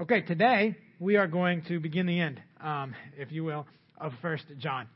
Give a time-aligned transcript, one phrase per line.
[0.00, 3.66] Okay, today we are going to begin the end, um, if you will,
[4.00, 4.86] of First John.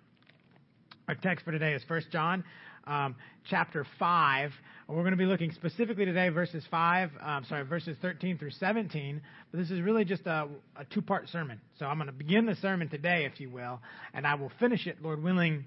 [1.08, 2.44] Our text for today is First John,
[2.86, 3.16] um,
[3.50, 4.52] chapter five.
[4.86, 9.20] We're going to be looking specifically today verses five, um, sorry, verses thirteen through seventeen.
[9.50, 10.46] But this is really just a,
[10.76, 11.60] a two-part sermon.
[11.80, 13.80] So I'm going to begin the sermon today, if you will,
[14.14, 15.64] and I will finish it, Lord willing,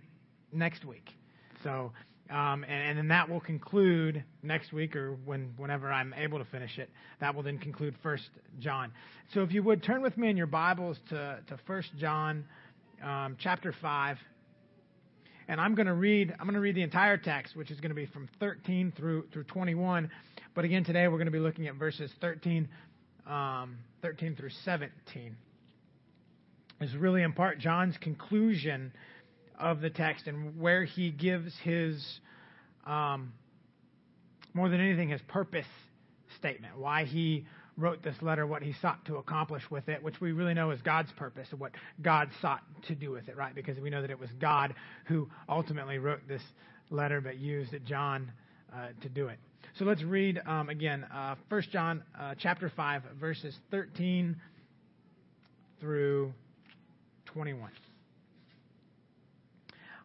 [0.54, 1.10] next week.
[1.62, 1.92] So
[2.30, 6.46] um, and, and, then that will conclude next week or when, whenever I'm able to
[6.46, 6.90] finish it.
[7.20, 8.30] That will then conclude First
[8.60, 8.92] John.
[9.34, 12.46] So if you would turn with me in your Bibles to, to 1 John
[13.04, 14.18] um, chapter 5.
[15.48, 17.90] And I'm going to read I'm going to read the entire text, which is going
[17.90, 20.10] to be from 13 through through 21.
[20.56, 22.68] But again, today we're going to be looking at verses 13
[23.28, 25.36] um, 13 through 17.
[26.82, 28.92] It's really in part John's conclusion
[29.60, 32.20] of the text and where he gives his,
[32.86, 33.34] um,
[34.54, 35.66] more than anything, his purpose
[36.38, 37.46] statement, why he
[37.78, 40.82] wrote this letter, what he sought to accomplish with it, which we really know is
[40.82, 41.72] God's purpose and what
[42.02, 43.54] God sought to do with it, right?
[43.54, 44.74] Because we know that it was God
[45.06, 46.42] who ultimately wrote this
[46.90, 48.32] letter but used John
[48.74, 49.40] uh, to do it.
[49.78, 54.36] So let's read um, again, uh, 1 John uh, chapter 5, verses 13
[55.82, 56.34] through
[57.26, 57.72] 21.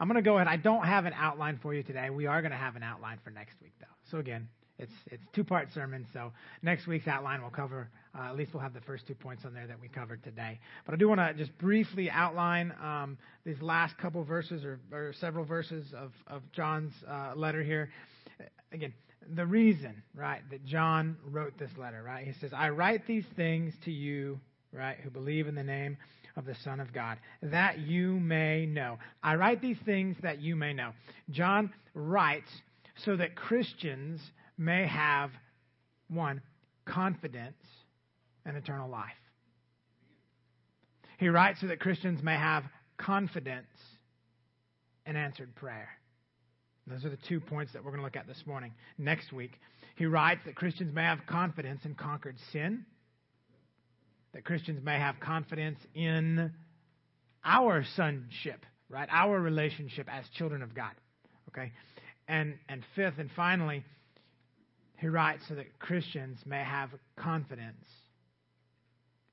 [0.00, 0.48] I'm going to go ahead.
[0.48, 2.10] I don't have an outline for you today.
[2.10, 3.86] We are going to have an outline for next week, though.
[4.10, 6.06] So again, it's it's two part sermon.
[6.12, 9.44] So next week's outline will cover uh, at least we'll have the first two points
[9.44, 10.58] on there that we covered today.
[10.84, 15.12] But I do want to just briefly outline um, these last couple verses or, or
[15.20, 17.90] several verses of of John's uh, letter here.
[18.72, 18.92] Again,
[19.34, 22.26] the reason right that John wrote this letter, right?
[22.26, 24.40] He says, "I write these things to you,
[24.72, 25.96] right, who believe in the name
[26.38, 28.96] of the Son of God, that you may know.
[29.22, 30.92] I write these things that you may know.
[31.30, 32.48] John writes
[33.04, 34.20] so that Christians
[34.56, 35.30] may have,
[36.08, 36.40] one,
[36.86, 37.62] confidence
[38.46, 39.10] and eternal life.
[41.18, 42.62] He writes so that Christians may have
[42.96, 43.66] confidence
[45.04, 45.88] and answered prayer.
[46.86, 48.72] Those are the two points that we're going to look at this morning.
[48.96, 49.60] Next week,
[49.96, 52.86] he writes that Christians may have confidence in conquered sin
[54.38, 56.52] that Christians may have confidence in
[57.44, 59.08] our sonship, right?
[59.10, 60.92] Our relationship as children of God.
[61.48, 61.72] Okay?
[62.28, 63.82] And and fifth and finally,
[64.98, 67.84] he writes so that Christians may have confidence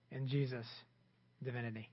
[0.10, 0.66] in Jesus'
[1.44, 1.88] divinity.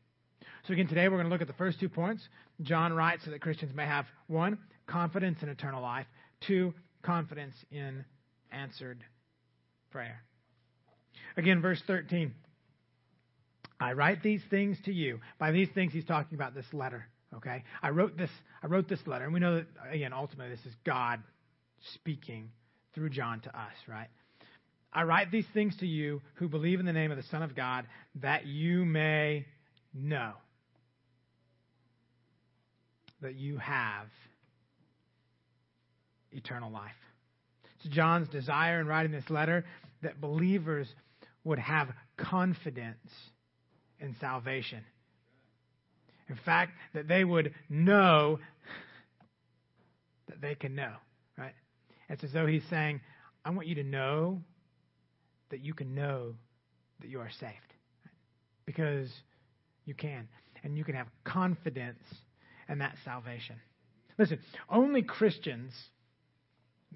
[0.66, 2.26] So again, today we're going to look at the first two points.
[2.62, 4.56] John writes so that Christians may have one,
[4.86, 6.06] confidence in eternal life,
[6.46, 8.06] two, confidence in
[8.50, 9.04] answered
[9.90, 10.22] prayer.
[11.36, 12.32] Again, verse 13.
[13.82, 15.20] I write these things to you.
[15.38, 17.06] By these things, he's talking about this letter.
[17.34, 18.30] Okay, I wrote this.
[18.62, 21.20] I wrote this letter, and we know that again, ultimately, this is God
[21.94, 22.50] speaking
[22.94, 24.08] through John to us, right?
[24.92, 27.56] I write these things to you who believe in the name of the Son of
[27.56, 27.86] God,
[28.16, 29.46] that you may
[29.94, 30.32] know
[33.22, 34.06] that you have
[36.30, 36.90] eternal life.
[37.76, 39.64] It's John's desire in writing this letter
[40.02, 40.88] that believers
[41.44, 43.08] would have confidence
[44.02, 44.84] in salvation.
[46.28, 48.38] In fact, that they would know
[50.28, 50.92] that they can know,
[51.38, 51.54] right?
[52.08, 53.00] It's as though he's saying,
[53.44, 54.42] I want you to know
[55.50, 56.34] that you can know
[57.00, 57.52] that you are saved.
[58.66, 59.10] Because
[59.84, 60.28] you can.
[60.64, 62.02] And you can have confidence
[62.68, 63.56] in that salvation.
[64.18, 64.38] Listen,
[64.68, 65.72] only Christians,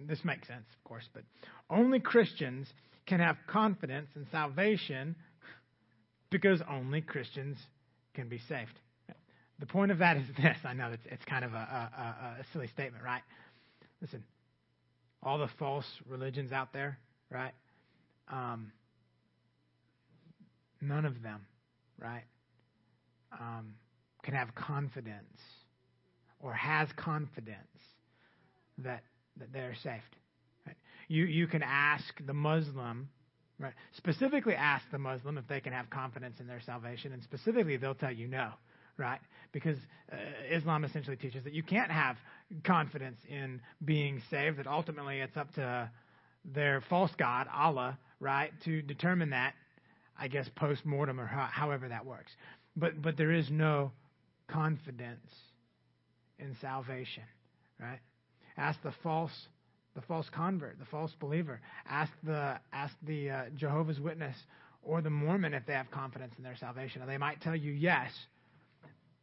[0.00, 1.22] this makes sense, of course, but
[1.68, 2.68] only Christians
[3.06, 5.16] can have confidence in salvation
[6.30, 7.58] because only Christians
[8.14, 8.78] can be saved.
[9.58, 10.56] The point of that is this.
[10.64, 13.22] I know it's, it's kind of a, a, a silly statement, right?
[14.02, 14.22] Listen,
[15.22, 16.98] all the false religions out there,
[17.30, 17.52] right?
[18.28, 18.70] Um,
[20.80, 21.46] none of them,
[21.98, 22.24] right,
[23.32, 23.74] um,
[24.22, 25.40] can have confidence
[26.40, 27.58] or has confidence
[28.78, 29.02] that,
[29.38, 30.16] that they're saved.
[30.66, 30.76] Right?
[31.08, 33.08] You, you can ask the Muslim,
[33.58, 37.76] right, specifically ask the Muslim if they can have confidence in their salvation, and specifically
[37.76, 38.52] they'll tell you no
[38.98, 39.20] right?
[39.52, 39.76] Because
[40.12, 40.16] uh,
[40.50, 42.16] Islam essentially teaches that you can't have
[42.64, 45.90] confidence in being saved, that ultimately it's up to
[46.44, 49.54] their false god, Allah, right, to determine that,
[50.18, 52.32] I guess, post mortem or ho- however that works.
[52.76, 53.92] But, but there is no
[54.48, 55.30] confidence
[56.38, 57.24] in salvation,
[57.80, 58.00] right?
[58.56, 59.32] Ask the false
[59.96, 61.60] the false convert, the false believer.
[61.88, 64.36] Ask the ask the uh, Jehovah's Witness
[64.82, 67.00] or the Mormon if they have confidence in their salvation.
[67.00, 68.12] And they might tell you yes,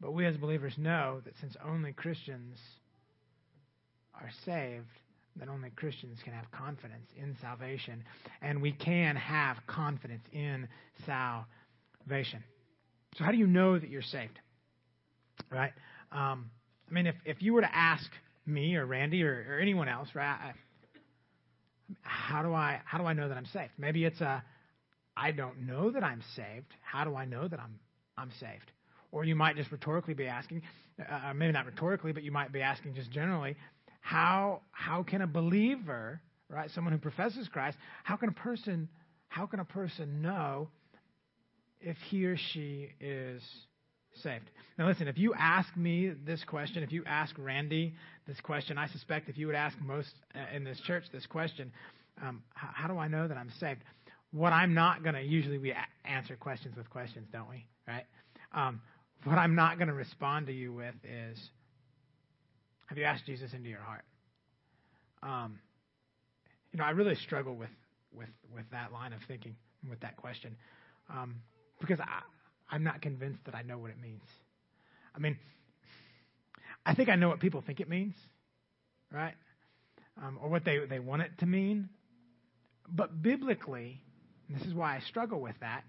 [0.02, 2.58] but we as believers know that since only Christians
[4.16, 4.90] are saved,
[5.38, 8.04] that only Christians can have confidence in salvation.
[8.42, 10.68] And we can have confidence in
[11.06, 12.44] salvation.
[13.16, 14.40] So, how do you know that you're saved?
[15.52, 15.72] Right?
[16.12, 16.50] Um,
[16.90, 18.10] I mean, if, if you were to ask
[18.46, 20.54] me or Randy or, or anyone else, right, I,
[22.02, 23.72] how do I how do I know that I'm saved?
[23.78, 24.44] Maybe it's a
[25.16, 26.74] I don't know that I'm saved.
[26.82, 27.80] How do I know that I'm
[28.18, 28.72] I'm saved?
[29.12, 30.64] Or you might just rhetorically be asking,
[31.00, 33.56] uh, maybe not rhetorically, but you might be asking just generally,
[34.02, 36.20] how how can a believer,
[36.50, 38.90] right, someone who professes Christ, how can a person
[39.30, 40.70] how can a person know
[41.82, 43.42] if he or she is
[44.22, 44.50] saved?
[44.78, 47.96] Now listen, if you ask me this question, if you ask Randy
[48.28, 51.72] this question, I suspect if you would ask most uh, in this church this question,
[52.22, 53.82] um, how, do I know that I'm saved?
[54.32, 55.74] What I'm not going to usually we
[56.06, 57.66] answer questions with questions, don't we?
[57.88, 58.06] Right?
[58.54, 58.82] Um,
[59.24, 61.38] what I'm not going to respond to you with is
[62.88, 64.04] Have you asked Jesus into your heart?
[65.22, 65.60] Um,
[66.72, 67.70] you know, I really struggle with,
[68.14, 69.56] with, with that line of thinking,
[69.90, 70.56] with that question,
[71.10, 71.36] um,
[71.80, 72.22] because I,
[72.70, 74.24] I'm not convinced that I know what it means.
[75.16, 75.38] I mean,
[76.86, 78.16] I think I know what people think it means,
[79.12, 79.36] right?
[80.22, 81.90] Um, or what they, they want it to mean.
[82.90, 84.02] But biblically,
[84.50, 85.84] this is why I struggle with that,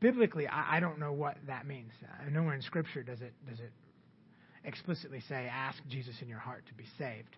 [0.00, 1.92] biblically, I, I don't know what that means.
[2.30, 3.72] Nowhere in Scripture does it does it
[4.64, 7.36] explicitly say, "Ask Jesus in your heart to be saved,"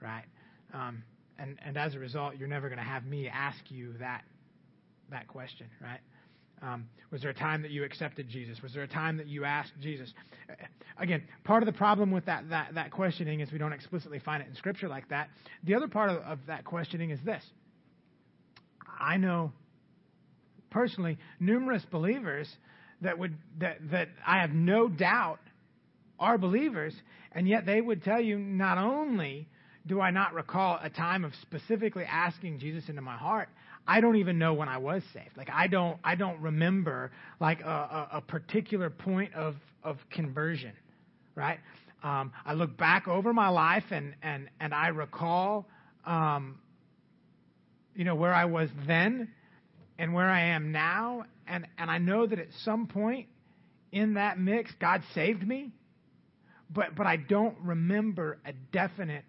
[0.00, 0.24] right?
[0.72, 1.02] Um,
[1.38, 4.22] and and as a result, you're never going to have me ask you that
[5.10, 6.00] that question, right?
[6.62, 8.62] Um, was there a time that you accepted Jesus?
[8.62, 10.12] Was there a time that you asked Jesus?
[10.96, 14.42] Again, part of the problem with that, that, that questioning is we don't explicitly find
[14.42, 15.28] it in Scripture like that.
[15.64, 17.42] The other part of, of that questioning is this
[19.00, 19.52] I know
[20.70, 22.48] personally numerous believers
[23.00, 25.40] that would that that I have no doubt
[26.20, 26.94] are believers,
[27.32, 29.48] and yet they would tell you not only
[29.86, 33.48] do I not recall a time of specifically asking Jesus into my heart,
[33.86, 35.36] I don't even know when I was saved.
[35.36, 40.72] Like I don't I don't remember like a, a, a particular point of of conversion,
[41.34, 41.58] right?
[42.02, 45.66] Um, I look back over my life and and and I recall,
[46.04, 46.58] um,
[47.94, 49.28] you know, where I was then
[49.98, 51.24] and where I am now.
[51.46, 53.26] And, and I know that at some point
[53.92, 55.70] in that mix, God saved me.
[56.70, 59.24] But, but I don't remember a definite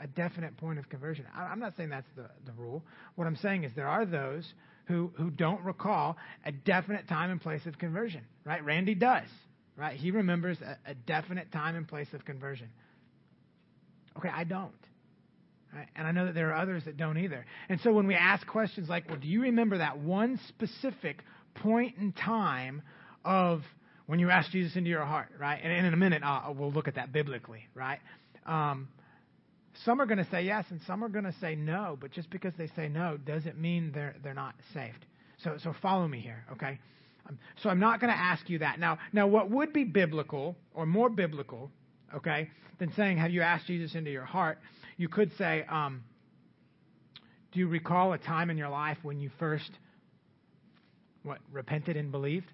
[0.00, 1.26] a definite point of conversion.
[1.36, 2.82] I'm not saying that's the, the rule.
[3.16, 4.52] What I'm saying is there are those
[4.86, 8.64] who, who don't recall a definite time and place of conversion, right?
[8.64, 9.28] Randy does,
[9.76, 9.96] right?
[9.96, 12.68] He remembers a, a definite time and place of conversion.
[14.16, 14.72] Okay, I don't.
[15.72, 15.86] Right?
[15.94, 17.46] And I know that there are others that don't either.
[17.68, 21.22] And so when we ask questions like, well, do you remember that one specific
[21.54, 22.82] point in time
[23.24, 23.62] of
[24.06, 25.60] when you asked Jesus into your heart, right?
[25.62, 28.00] And, in a minute, uh, we'll look at that biblically, right?
[28.46, 28.88] Um,
[29.84, 31.96] some are going to say yes, and some are going to say no.
[32.00, 35.06] But just because they say no doesn't mean they're they're not saved.
[35.42, 36.78] So so follow me here, okay?
[37.28, 38.98] Um, so I'm not going to ask you that now.
[39.12, 41.70] Now, what would be biblical or more biblical,
[42.14, 44.58] okay, than saying, "Have you asked Jesus into your heart?"
[44.96, 46.04] You could say, um,
[47.52, 49.70] do you recall a time in your life when you first
[51.22, 52.46] what repented and believed?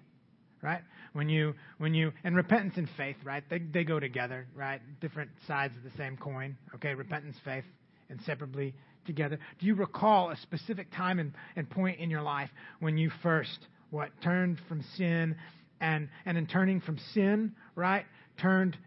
[0.61, 0.81] Right?
[1.13, 3.43] When you when you and repentance and faith, right?
[3.49, 4.81] They they go together, right?
[5.01, 6.57] Different sides of the same coin.
[6.75, 7.65] Okay, repentance, faith,
[8.09, 8.73] inseparably
[9.05, 9.39] together.
[9.59, 12.49] Do you recall a specific time and, and point in your life
[12.79, 15.35] when you first what turned from sin
[15.79, 18.05] and and in turning from sin, right,
[18.39, 18.77] turned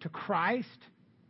[0.00, 0.78] to Christ,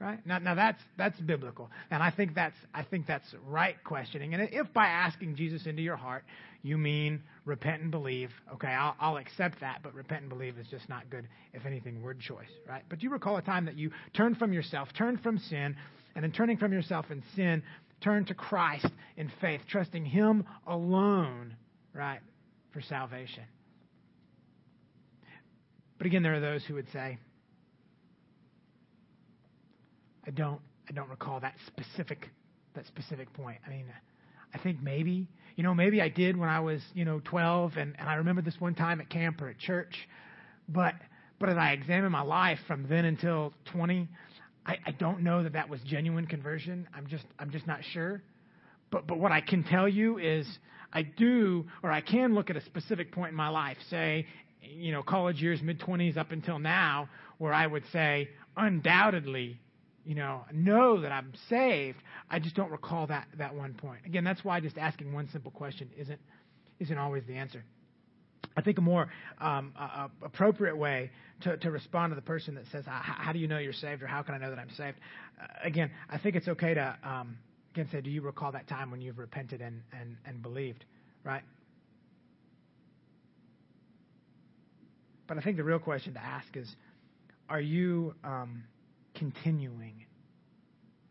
[0.01, 0.25] right?
[0.27, 4.35] Now, now that's that's biblical, and I think that's I think that's right questioning.
[4.35, 6.25] And if by asking Jesus into your heart
[6.63, 9.81] you mean repent and believe, okay, I'll, I'll accept that.
[9.83, 12.83] But repent and believe is just not good, if anything, word choice, right?
[12.89, 15.77] But do you recall a time that you turned from yourself, turned from sin,
[16.15, 17.63] and in turning from yourself and sin,
[18.01, 21.57] turned to Christ in faith, trusting Him alone,
[21.95, 22.21] right,
[22.73, 23.45] for salvation.
[25.97, 27.19] But again, there are those who would say,
[30.29, 32.29] I don't I don't recall that specific
[32.75, 33.59] that specific point.
[33.67, 33.87] I mean,
[34.55, 37.97] I think maybe, you know, maybe I did when I was, you know, 12 and,
[37.99, 39.95] and I remember this one time at camp or at church.
[40.69, 40.95] But
[41.41, 44.07] but as I examine my life from then until 20,
[44.67, 46.87] I, I don't know that that was genuine conversion.
[46.95, 48.23] I'm just I'm just not sure.
[48.91, 50.47] But but what I can tell you is
[50.93, 54.27] I do or I can look at a specific point in my life, say,
[54.61, 57.09] you know, college years, mid 20s up until now,
[57.39, 59.59] where I would say undoubtedly
[60.09, 61.99] you know, know that I'm saved.
[62.31, 64.01] I just don't recall that, that one point.
[64.07, 66.19] Again, that's why just asking one simple question isn't,
[66.81, 67.63] isn't always the answer.
[68.57, 69.75] I think a more um,
[70.23, 71.11] appropriate way
[71.43, 74.07] to, to respond to the person that says, How do you know you're saved, or
[74.07, 74.97] how can I know that I'm saved?
[75.39, 77.37] Uh, again, I think it's okay to, um,
[77.75, 80.87] again, say, Do you recall that time when you've repented and, and, and believed,
[81.23, 81.43] right?
[85.27, 86.75] But I think the real question to ask is,
[87.51, 88.15] Are you.
[88.25, 88.65] Um,
[89.19, 90.05] continuing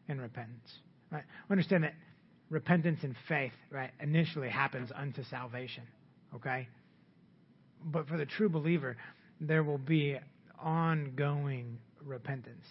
[0.08, 0.72] in repentance.
[1.12, 1.24] Right?
[1.50, 1.94] Understand that
[2.50, 5.84] repentance and faith, right, initially happens unto salvation.
[6.36, 6.68] Okay?
[7.86, 8.98] But for the true believer,
[9.40, 10.18] there will be
[10.60, 12.66] ongoing repentance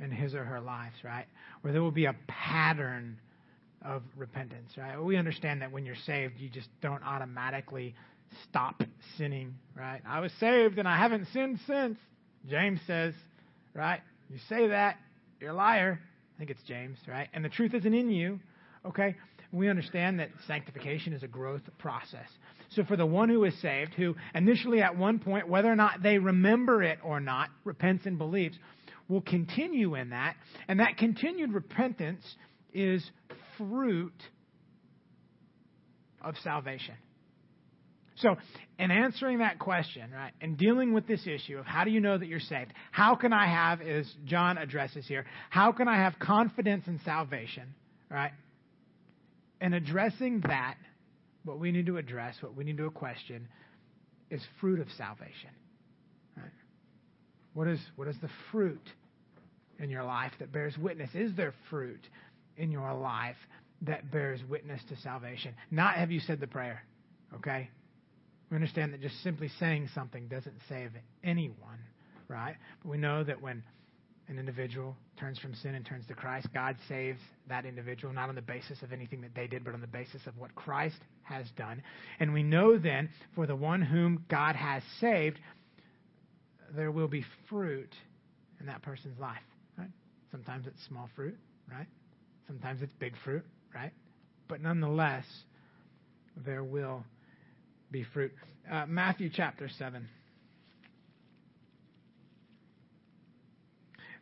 [0.00, 1.26] in his or her lives, right?
[1.60, 3.18] Where there will be a pattern
[3.82, 5.00] of repentance, right?
[5.00, 7.94] We understand that when you're saved, you just don't automatically
[8.48, 8.82] stop
[9.16, 10.00] sinning, right?
[10.06, 11.98] I was saved and I haven't sinned since.
[12.48, 13.14] James says,
[13.74, 14.00] right?
[14.30, 14.96] You say that,
[15.40, 16.00] you're a liar.
[16.34, 17.28] I think it's James, right?
[17.32, 18.40] And the truth isn't in you,
[18.84, 19.16] okay?
[19.52, 22.28] We understand that sanctification is a growth process.
[22.70, 26.02] So for the one who is saved, who initially at one point, whether or not
[26.02, 28.58] they remember it or not, repents and believes,
[29.08, 30.36] will continue in that.
[30.68, 32.24] And that continued repentance
[32.74, 33.08] is
[33.56, 34.20] fruit
[36.20, 36.94] of salvation.
[38.16, 38.36] So,
[38.78, 42.16] in answering that question, right, and dealing with this issue of how do you know
[42.16, 46.18] that you're saved, how can I have, as John addresses here, how can I have
[46.18, 47.74] confidence in salvation,
[48.10, 48.32] right?
[49.60, 50.76] And addressing that,
[51.44, 53.48] what we need to address, what we need to question,
[54.30, 55.50] is fruit of salvation.
[56.36, 56.50] Right?
[57.54, 58.82] What is what is the fruit
[59.78, 61.10] in your life that bears witness?
[61.14, 62.00] Is there fruit
[62.56, 63.36] in your life
[63.82, 65.54] that bears witness to salvation?
[65.70, 66.82] Not have you said the prayer,
[67.36, 67.70] okay?
[68.50, 70.92] We understand that just simply saying something doesn't save
[71.24, 71.78] anyone,
[72.28, 72.56] right?
[72.82, 73.62] But we know that when
[74.28, 78.34] an individual turns from sin and turns to Christ, God saves that individual not on
[78.34, 81.46] the basis of anything that they did, but on the basis of what Christ has
[81.56, 81.82] done.
[82.20, 85.38] And we know then, for the one whom God has saved,
[86.74, 87.92] there will be fruit
[88.60, 89.38] in that person's life,
[89.78, 89.90] right?
[90.30, 91.36] Sometimes it's small fruit,
[91.70, 91.86] right?
[92.46, 93.92] Sometimes it's big fruit, right?
[94.48, 95.24] But nonetheless,
[96.44, 97.04] there will
[97.96, 98.32] be fruit.
[98.70, 100.06] Uh, Matthew chapter 7.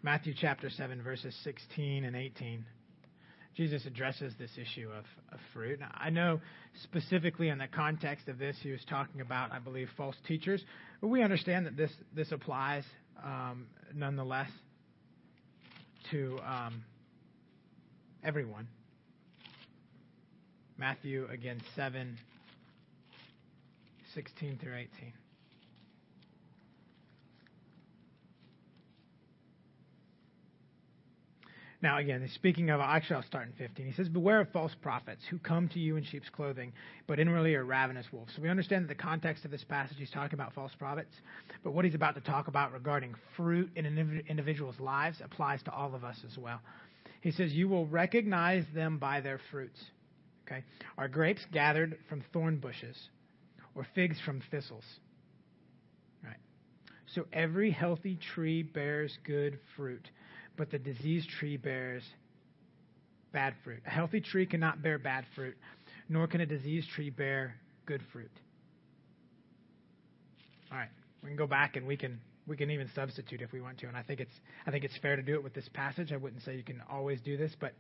[0.01, 2.65] Matthew chapter 7, verses 16 and 18.
[3.57, 5.81] Jesus addresses this issue of, of fruit.
[5.81, 6.41] Now, I know
[6.85, 10.63] specifically in the context of this, he was talking about, I believe, false teachers.
[11.01, 12.85] But we understand that this, this applies
[13.25, 14.51] um, nonetheless
[16.13, 16.85] to um,
[18.23, 18.69] everyone.
[20.79, 22.17] Matthew, again, 7,
[24.15, 25.13] 16 through 18.
[31.85, 33.85] Now, again, speaking of, actually, I'll start in 15.
[33.85, 36.73] He says, Beware of false prophets who come to you in sheep's clothing,
[37.07, 38.33] but inwardly are ravenous wolves.
[38.35, 41.15] So we understand that the context of this passage, he's talking about false prophets,
[41.63, 45.73] but what he's about to talk about regarding fruit in an individual's lives applies to
[45.73, 46.59] all of us as well.
[47.21, 49.79] He says, You will recognize them by their fruits.
[50.47, 50.65] Okay?
[50.97, 52.97] Are grapes gathered from thorn bushes
[53.75, 54.85] or figs from thistles.
[56.23, 56.37] Right.
[57.07, 60.09] So every healthy tree bears good fruit,
[60.57, 62.03] but the diseased tree bears
[63.33, 63.83] bad fruit.
[63.87, 65.57] A healthy tree cannot bear bad fruit,
[66.09, 68.31] nor can a diseased tree bear good fruit.
[70.71, 70.89] All right,
[71.23, 73.89] we can go back and we can we can even substitute if we want to,
[73.89, 74.35] and I think it's
[74.67, 76.13] I think it's fair to do it with this passage.
[76.13, 77.73] I wouldn't say you can always do this, but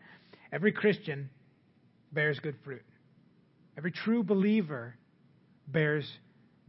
[0.53, 1.31] every Christian
[2.13, 2.83] bears good fruit.
[3.77, 4.95] Every true believer
[5.69, 6.11] bears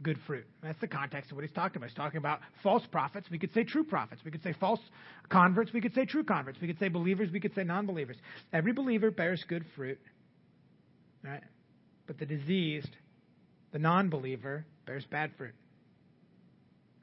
[0.02, 0.44] good fruit.
[0.62, 1.88] That's the context of what he's talking about.
[1.88, 3.28] He's talking about false prophets.
[3.30, 4.22] We could say true prophets.
[4.24, 4.80] We could say false
[5.28, 5.72] converts.
[5.72, 6.58] We could say true converts.
[6.60, 7.30] We could say believers.
[7.32, 8.16] We could say non believers.
[8.52, 9.98] Every believer bears good fruit.
[11.24, 11.42] Right?
[12.06, 12.94] But the diseased,
[13.72, 15.54] the non believer, bears bad fruit.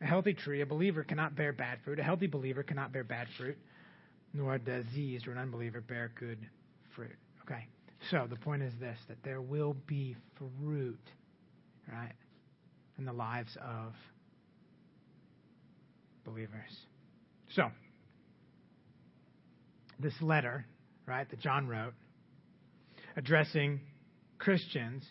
[0.02, 2.00] A healthy tree, a believer cannot bear bad fruit.
[2.00, 3.58] A healthy believer cannot bear bad fruit,
[4.34, 6.40] nor a diseased or an unbeliever bear good
[6.96, 7.16] fruit.
[7.44, 7.66] Okay?
[8.12, 11.00] So the point is this that there will be fruit,
[11.92, 12.14] right?
[12.98, 13.94] in the lives of
[16.24, 16.72] believers.
[17.56, 17.70] So,
[20.00, 20.66] this letter,
[21.06, 21.94] right, that John wrote,
[23.16, 23.82] addressing
[24.38, 25.04] Christians,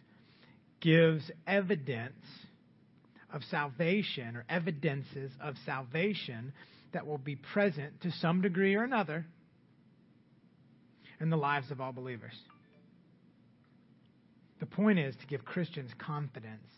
[0.80, 2.24] gives evidence
[3.32, 6.52] of salvation or evidences of salvation
[6.92, 9.24] that will be present to some degree or another
[11.20, 12.34] in the lives of all believers.
[14.62, 16.68] The point is to give Christians confidence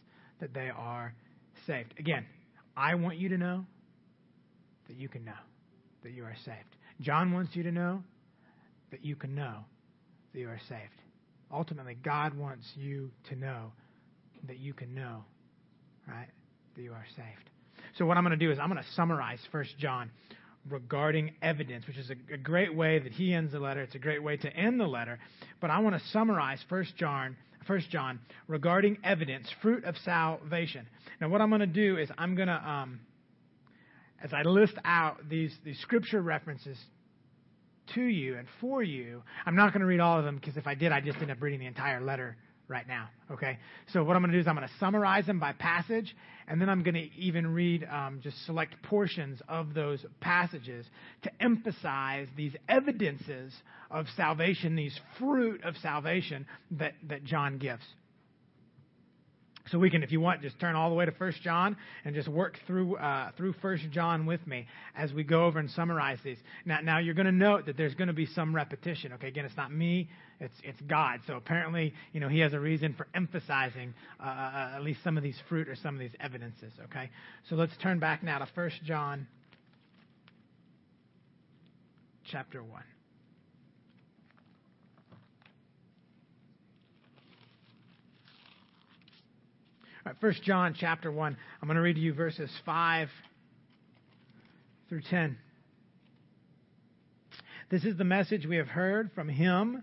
[0.40, 1.12] that they are
[1.66, 1.92] saved.
[1.98, 2.24] Again,
[2.74, 3.66] I want you to know
[4.88, 5.32] that you can know
[6.02, 6.76] that you are saved.
[7.02, 8.02] John wants you to know
[8.90, 9.56] that you can know
[10.32, 11.02] that you are saved.
[11.52, 13.70] Ultimately, God wants you to know
[14.46, 15.22] that you can know,
[16.08, 16.28] right,
[16.76, 17.50] that you are saved.
[17.98, 20.10] So, what I'm going to do is I'm going to summarize First John
[20.70, 23.82] regarding evidence, which is a, a, great way that he ends the letter.
[23.82, 25.18] It's a great way to end the letter.
[25.60, 27.36] But I want to summarize First John
[27.66, 30.86] First John, regarding evidence, fruit of salvation.
[31.20, 33.00] Now, what I'm going to do is I'm going to, um,
[34.22, 36.78] as I list out these, these scripture references
[37.94, 40.66] to you and for you, I'm not going to read all of them because if
[40.66, 42.36] I did, I'd just end up reading the entire letter
[42.68, 43.08] right now.
[43.30, 43.58] Okay?
[43.92, 46.14] So what I'm going to do is I'm going to summarize them by passage,
[46.48, 50.86] and then I'm going to even read um, just select portions of those passages
[51.22, 53.52] to emphasize these evidences
[53.90, 57.84] of salvation, these fruit of salvation that, that John gives.
[59.70, 62.14] So we can, if you want, just turn all the way to First John and
[62.14, 66.18] just work through uh, through First John with me as we go over and summarize
[66.22, 66.36] these.
[66.66, 69.14] Now, now you're going to note that there's going to be some repetition.
[69.14, 70.10] Okay, again, it's not me,
[70.44, 71.20] it's it's God.
[71.26, 75.16] So apparently, you know, He has a reason for emphasizing uh, uh, at least some
[75.16, 76.72] of these fruit or some of these evidences.
[76.84, 77.10] Okay,
[77.48, 79.26] so let's turn back now to First John,
[82.30, 82.84] chapter one.
[90.04, 91.36] Right, 1 John chapter 1.
[91.62, 93.08] I'm going to read to you verses 5
[94.90, 95.38] through 10.
[97.70, 99.82] This is the message we have heard from him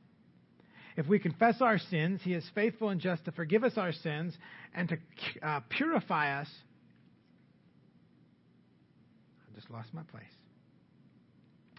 [0.97, 4.33] If we confess our sins, he is faithful and just to forgive us our sins
[4.73, 4.97] and to
[5.41, 6.47] uh, purify us.
[9.49, 10.23] I just lost my place.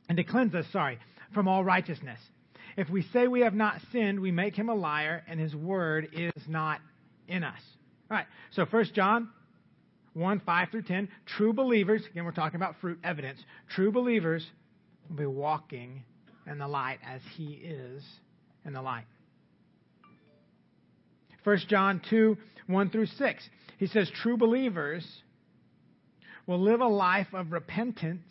[0.09, 0.99] And to cleanse us, sorry,
[1.35, 2.19] from all righteousness.
[2.77, 6.09] If we say we have not sinned, we make him a liar, and his word
[6.13, 6.81] is not
[7.29, 7.61] in us.
[8.11, 9.29] All right, so First John
[10.15, 13.41] 1 5 through 10, true believers, again, we're talking about fruit evidence,
[13.75, 14.47] true believers
[15.09, 16.03] will be walking
[16.47, 18.03] in the light as he is
[18.65, 19.07] in the light.
[21.45, 22.37] 1 John 2
[22.69, 25.05] 1 through 6, he says, true believers
[26.47, 28.29] will live a life of repentance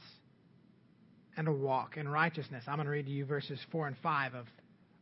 [1.38, 2.64] and a walk in righteousness.
[2.68, 4.46] I'm going to read to you verses 4 and 5 of,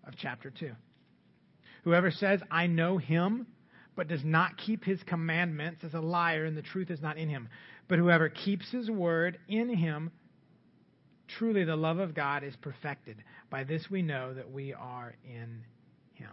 [0.05, 0.71] of chapter 2.
[1.83, 3.47] Whoever says, I know him,
[3.95, 7.29] but does not keep his commandments is a liar, and the truth is not in
[7.29, 7.49] him.
[7.87, 10.11] But whoever keeps his word in him,
[11.37, 13.17] truly the love of God is perfected.
[13.49, 15.63] By this we know that we are in
[16.13, 16.31] him.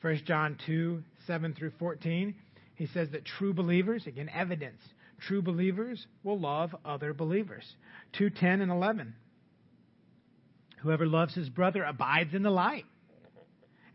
[0.00, 2.34] 1 John 2 7 through 14,
[2.76, 4.80] he says that true believers, again, evidence,
[5.20, 7.64] true believers will love other believers.
[8.12, 9.14] 2 10 and 11.
[10.82, 12.84] Whoever loves his brother abides in the light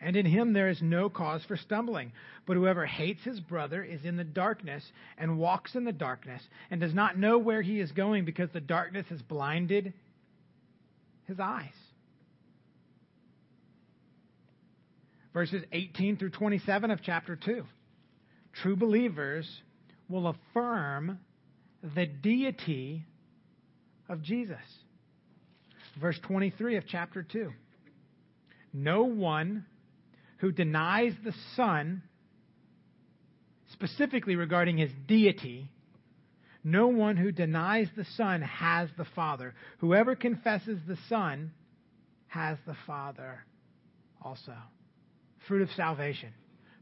[0.04, 2.12] and in him there is no cause for stumbling.
[2.45, 4.84] But whoever hates his brother is in the darkness
[5.17, 8.60] and walks in the darkness and does not know where he is going because the
[8.60, 9.93] darkness has blinded
[11.25, 11.73] his eyes.
[15.34, 17.63] Verses 18 through 27 of chapter 2.
[18.53, 19.49] True believers
[20.10, 21.19] will affirm
[21.95, 23.06] the deity
[24.10, 24.58] of Jesus.
[25.99, 27.51] Verse 23 of chapter 2.
[28.73, 29.65] No one
[30.38, 32.03] who denies the Son,
[33.74, 35.70] specifically regarding his deity,
[36.64, 39.54] No one who denies the Son has the Father.
[39.80, 41.52] Whoever confesses the Son
[42.28, 43.44] has the Father
[44.22, 44.56] also.
[45.48, 46.30] Fruit of salvation.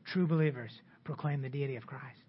[0.05, 0.71] True believers
[1.03, 2.19] proclaim the deity of Christ.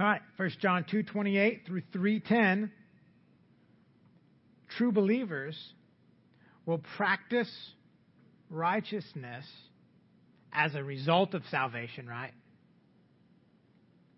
[0.00, 2.70] All right, 1 John 2:28 through 3:10
[4.68, 5.74] True believers
[6.66, 7.50] will practice
[8.50, 9.46] righteousness
[10.56, 12.32] as a result of salvation, right?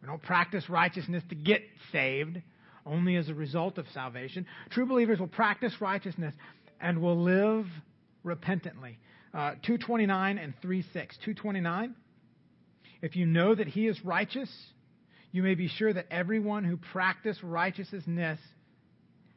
[0.01, 2.40] We don't practice righteousness to get saved,
[2.87, 4.46] only as a result of salvation.
[4.70, 6.33] True believers will practice righteousness
[6.81, 7.66] and will live
[8.22, 8.98] repentantly.
[9.35, 11.16] Uh, 229 and 36.
[11.16, 11.94] 229.
[13.03, 14.48] If you know that he is righteous,
[15.33, 18.38] you may be sure that everyone who practices righteousness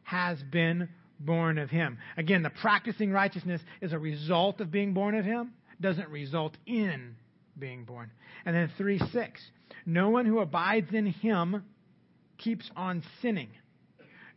[0.04, 0.88] has been
[1.20, 1.98] born of him.
[2.16, 7.16] Again, the practicing righteousness is a result of being born of him, doesn't result in
[7.58, 8.12] being born.
[8.46, 9.42] And then 3 6.
[9.86, 11.64] No one who abides in him
[12.38, 13.50] keeps on sinning.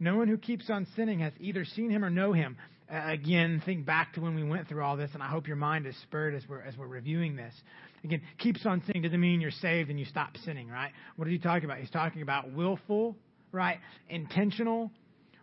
[0.00, 2.56] No one who keeps on sinning has either seen him or know him.
[2.92, 5.56] Uh, again, think back to when we went through all this, and I hope your
[5.56, 7.54] mind is spurred as we're, as we're reviewing this.
[8.02, 10.92] Again, keeps on sinning doesn't mean you're saved and you stop sinning, right?
[11.16, 11.78] What are you talking about?
[11.78, 13.16] He's talking about willful,
[13.52, 13.78] right?
[14.10, 14.90] Intentional,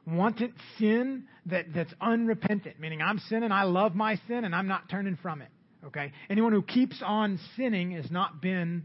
[0.06, 4.90] wanted sin that, that's unrepentant, meaning I'm sinning, I love my sin, and I'm not
[4.90, 5.50] turning from it.
[5.86, 6.12] Okay?
[6.30, 8.84] Anyone who keeps on sinning has not been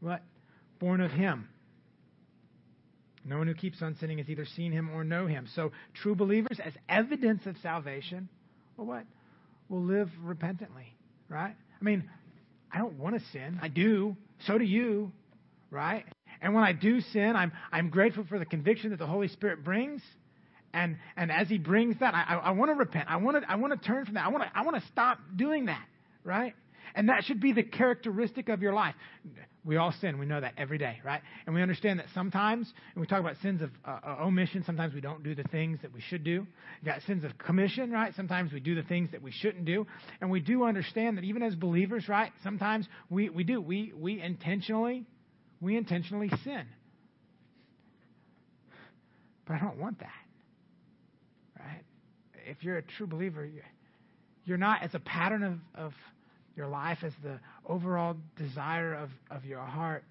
[0.00, 0.22] what?
[0.78, 1.48] Born of him.
[3.24, 5.48] No one who keeps on sinning has either seen him or know him.
[5.54, 8.28] So true believers, as evidence of salvation,
[8.76, 9.04] well what?
[9.68, 10.94] Will live repentantly,
[11.28, 11.54] right?
[11.80, 12.08] I mean,
[12.72, 13.58] I don't want to sin.
[13.60, 14.16] I do.
[14.46, 15.12] So do you,
[15.70, 16.04] right?
[16.40, 19.64] And when I do sin, I'm I'm grateful for the conviction that the Holy Spirit
[19.64, 20.00] brings.
[20.72, 23.06] And and as He brings that, I, I, I want to repent.
[23.08, 24.24] I want to I want to turn from that.
[24.24, 25.84] I want to I want to stop doing that,
[26.24, 26.54] right?
[26.94, 28.94] And that should be the characteristic of your life.
[29.64, 30.18] We all sin.
[30.18, 31.20] We know that every day, right?
[31.46, 34.94] And we understand that sometimes, and we talk about sins of uh, uh, omission, sometimes
[34.94, 36.30] we don't do the things that we should do.
[36.30, 36.46] You
[36.84, 38.14] got sins of commission, right?
[38.16, 39.86] Sometimes we do the things that we shouldn't do.
[40.20, 42.32] And we do understand that even as believers, right?
[42.42, 43.60] Sometimes we, we do.
[43.60, 45.04] We, we intentionally,
[45.60, 46.66] we intentionally sin.
[49.46, 50.08] But I don't want that,
[51.58, 51.82] right?
[52.46, 53.64] If you're a true believer, you're
[54.56, 55.92] not as a pattern of, of
[56.56, 60.04] your life as the overall desire of, of your heart.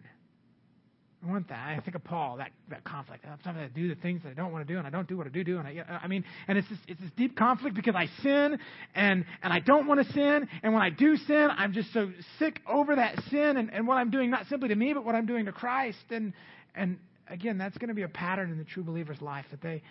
[1.25, 1.67] I want that.
[1.67, 3.25] I think of Paul, that, that conflict.
[3.25, 5.07] I'm sometimes I do the things that I don't want to do, and I don't
[5.07, 5.57] do what I do do.
[5.57, 8.59] And I, I mean, and it's this, it's this deep conflict because I sin,
[8.93, 10.47] and, and I don't want to sin.
[10.61, 13.95] And when I do sin, I'm just so sick over that sin and, and what
[13.95, 15.97] I'm doing, not simply to me, but what I'm doing to Christ.
[16.11, 16.33] And,
[16.75, 19.81] and again, that's going to be a pattern in the true believer's life that they,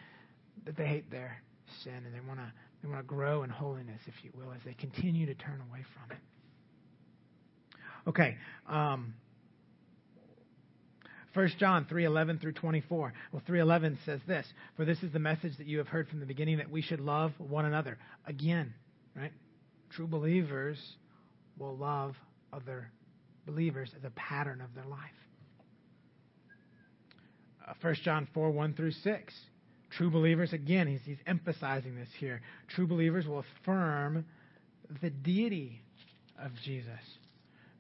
[0.65, 1.37] that they hate their
[1.83, 4.61] sin and they want to they want to grow in holiness, if you will, as
[4.65, 6.23] they continue to turn away from it.
[8.09, 8.37] Okay.
[8.69, 9.15] Um,
[11.37, 13.13] 1 John 3:11 through 24.
[13.31, 16.27] Well, 3:11 says this, "For this is the message that you have heard from the
[16.27, 18.73] beginning that we should love one another." Again,
[19.15, 19.33] right?
[19.91, 20.97] True believers
[21.59, 22.17] will love
[22.53, 22.91] other
[23.45, 25.29] believers as a pattern of their life.
[27.67, 29.51] Uh, 1 John 4 1 through 6.
[29.97, 32.43] True believers, again, he's, he's emphasizing this here.
[32.69, 34.25] True believers will affirm
[35.03, 35.81] the deity
[36.39, 37.01] of Jesus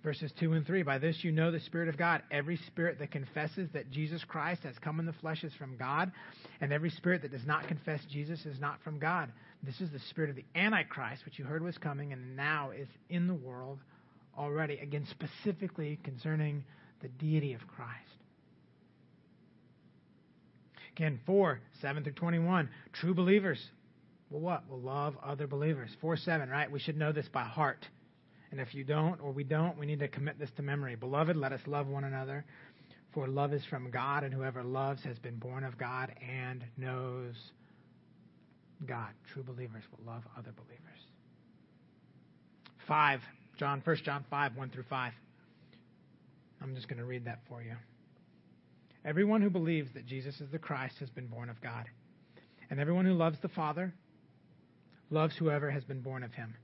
[0.06, 0.84] verses 2 and 3.
[0.84, 2.22] By this you know the Spirit of God.
[2.30, 6.12] Every spirit that confesses that Jesus Christ has come in the flesh is from God,
[6.60, 9.32] and every spirit that does not confess Jesus is not from God.
[9.64, 12.86] This is the spirit of the Antichrist, which you heard was coming and now is
[13.10, 13.80] in the world
[14.38, 14.78] already.
[14.78, 16.62] Again, specifically concerning
[17.02, 17.90] the deity of Christ.
[20.96, 22.70] Again, 4, 7 through 21.
[22.94, 23.62] True believers
[24.30, 24.66] will what?
[24.70, 25.90] Will love other believers.
[26.00, 26.70] 4, 7, right?
[26.70, 27.86] We should know this by heart.
[28.50, 30.96] And if you don't, or we don't, we need to commit this to memory.
[30.96, 32.46] Beloved, let us love one another,
[33.12, 37.34] for love is from God, and whoever loves has been born of God and knows
[38.86, 39.10] God.
[39.34, 40.80] True believers will love other believers.
[42.88, 43.20] 5,
[43.58, 45.12] John, 1 John 5, 1 through 5.
[46.62, 47.74] I'm just going to read that for you.
[49.06, 51.86] Everyone who believes that Jesus is the Christ has been born of God.
[52.68, 53.94] And everyone who loves the Father
[55.10, 56.56] loves whoever has been born of him.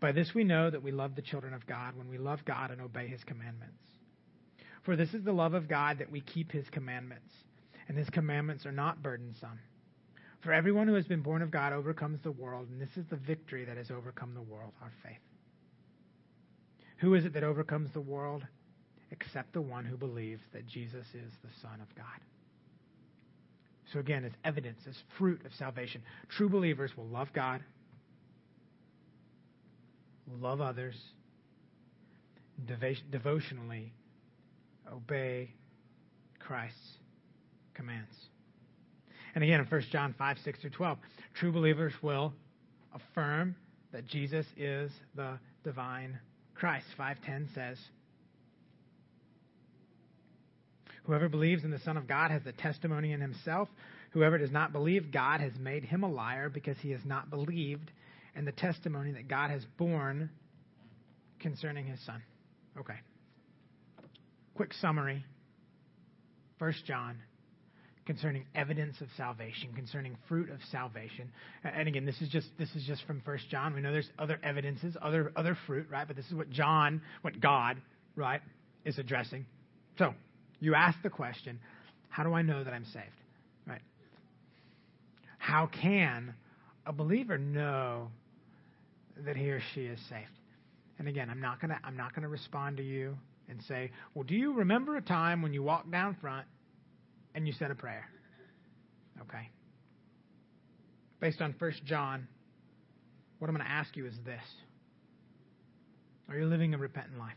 [0.00, 2.70] By this we know that we love the children of God when we love God
[2.70, 3.84] and obey his commandments.
[4.82, 7.32] For this is the love of God that we keep his commandments,
[7.86, 9.60] and his commandments are not burdensome.
[10.40, 13.16] For everyone who has been born of God overcomes the world, and this is the
[13.16, 15.20] victory that has overcome the world, our faith.
[16.96, 18.44] Who is it that overcomes the world?
[19.12, 22.06] Except the one who believes that Jesus is the Son of God.
[23.92, 27.62] So again, as evidence, as fruit of salvation, true believers will love God
[30.40, 30.96] love others,
[33.10, 33.92] devotionally
[34.92, 35.50] obey
[36.38, 36.98] Christ's
[37.74, 38.14] commands.
[39.34, 40.98] And again, in 1 John 5, 6 through 12,
[41.34, 42.32] true believers will
[42.94, 43.56] affirm
[43.92, 46.18] that Jesus is the divine
[46.54, 46.86] Christ.
[46.98, 47.78] 5:10 says,
[51.04, 53.68] Whoever believes in the Son of God has the testimony in himself.
[54.12, 57.90] Whoever does not believe God has made him a liar because he has not believed
[58.36, 60.30] in the testimony that God has borne
[61.40, 62.22] concerning his Son.
[62.78, 62.98] Okay.
[64.54, 65.24] Quick summary.
[66.58, 67.18] First John
[68.04, 71.30] concerning evidence of salvation, concerning fruit of salvation.
[71.64, 73.74] And again, this is just this is just from First John.
[73.74, 76.06] We know there's other evidences, other other fruit, right?
[76.06, 77.80] But this is what John, what God,
[78.16, 78.40] right,
[78.84, 79.46] is addressing.
[79.98, 80.14] So,
[80.64, 81.58] you ask the question,
[82.08, 83.20] how do I know that I'm saved?
[83.66, 83.82] Right?
[85.38, 86.34] How can
[86.86, 88.08] a believer know
[89.24, 90.38] that he or she is saved?
[90.98, 93.16] And again, I'm not gonna I'm not gonna respond to you
[93.48, 96.46] and say, Well, do you remember a time when you walked down front
[97.34, 98.08] and you said a prayer.
[99.22, 99.48] Okay?
[101.20, 102.26] Based on 1 John,
[103.38, 104.42] what I'm going to ask you is this
[106.28, 107.32] Are you living a repentant life?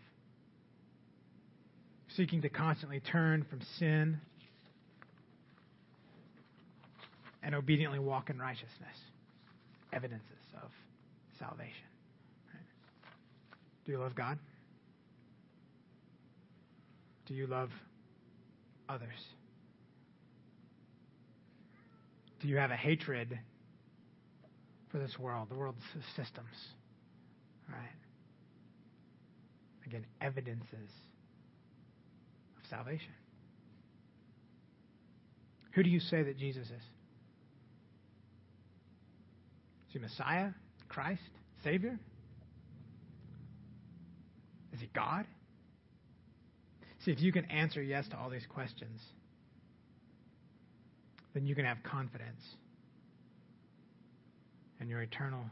[2.15, 4.19] Seeking to constantly turn from sin
[7.43, 8.97] and obediently walk in righteousness.
[9.91, 10.29] Evidences
[10.63, 10.69] of
[11.37, 11.73] salvation.
[13.85, 14.39] Do you love God?
[17.27, 17.69] Do you love
[18.87, 19.09] others?
[22.41, 23.39] Do you have a hatred
[24.91, 25.83] for this world, the world's
[26.15, 26.47] systems?
[27.67, 27.77] Right?
[29.85, 30.89] Again, evidences
[32.69, 33.13] salvation.
[35.73, 36.71] Who do you say that Jesus is?
[39.87, 40.51] Is he Messiah,
[40.87, 41.21] Christ,
[41.63, 41.99] Savior?
[44.73, 45.25] Is he God?
[46.99, 49.01] See, if you can answer yes to all these questions,
[51.33, 52.41] then you can have confidence
[54.79, 55.43] in your eternal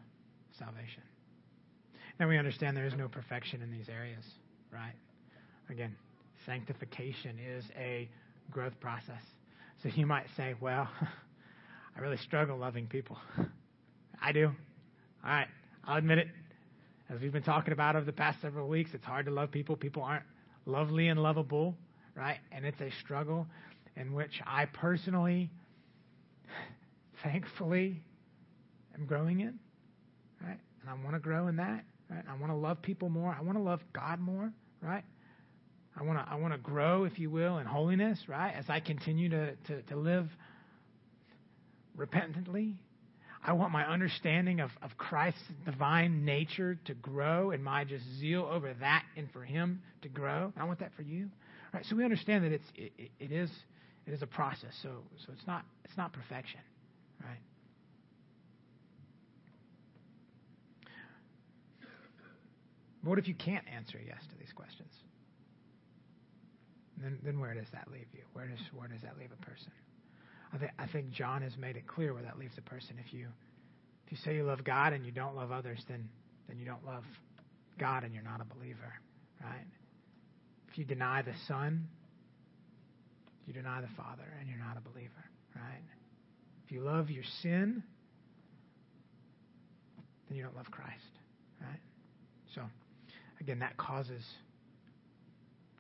[0.58, 1.04] salvation.
[2.20, 4.24] Now we understand there is no perfection in these areas,
[4.72, 4.96] right?
[5.70, 5.96] Again,
[6.46, 8.10] sanctification is a
[8.52, 9.22] growth process.
[9.82, 10.88] So you might say, well,
[11.96, 13.18] I really struggle loving people.
[14.22, 14.48] I do.
[14.48, 15.48] All right,
[15.86, 16.28] I'll admit it.
[17.10, 19.76] As we've been talking about over the past several weeks, it's hard to love people.
[19.76, 20.24] People aren't
[20.66, 21.76] lovely and lovable,
[22.16, 22.38] right?
[22.52, 23.46] And it's a struggle
[23.96, 25.50] in which I personally
[27.24, 28.02] thankfully
[28.98, 29.60] am growing in,
[30.42, 30.60] right?
[30.82, 32.24] And I want to grow in that, right?
[32.30, 33.36] I want to love people more.
[33.38, 34.52] I want to love God more,
[34.82, 35.04] right?
[35.96, 38.54] I want to I want to grow, if you will, in holiness, right?
[38.54, 40.28] As I continue to, to, to live
[41.96, 42.76] repentantly.
[43.46, 48.48] I want my understanding of, of Christ's divine nature to grow and my just zeal
[48.50, 50.54] over that and for him to grow.
[50.58, 51.30] I want that for you.
[51.74, 51.86] Right?
[51.86, 53.52] So we understand that it's it, it is
[54.08, 54.74] it is a process.
[54.82, 54.90] So
[55.26, 56.62] so it's not it's not perfection.
[57.22, 57.40] Right?
[63.04, 64.92] What if you can't answer yes to these questions?
[67.04, 68.22] Then, then where does that leave you?
[68.32, 69.72] Where does where does that leave a person?
[70.54, 72.96] I think I think John has made it clear where that leaves a person.
[73.06, 73.28] If you
[74.06, 76.08] if you say you love God and you don't love others, then
[76.48, 77.04] then you don't love
[77.78, 78.94] God and you're not a believer,
[79.44, 79.66] right?
[80.72, 81.88] If you deny the Son,
[83.46, 85.82] you deny the Father and you're not a believer, right?
[86.66, 87.84] If you love your sin,
[90.28, 91.04] then you don't love Christ,
[91.62, 91.80] right?
[92.56, 92.62] So,
[93.42, 94.24] again, that causes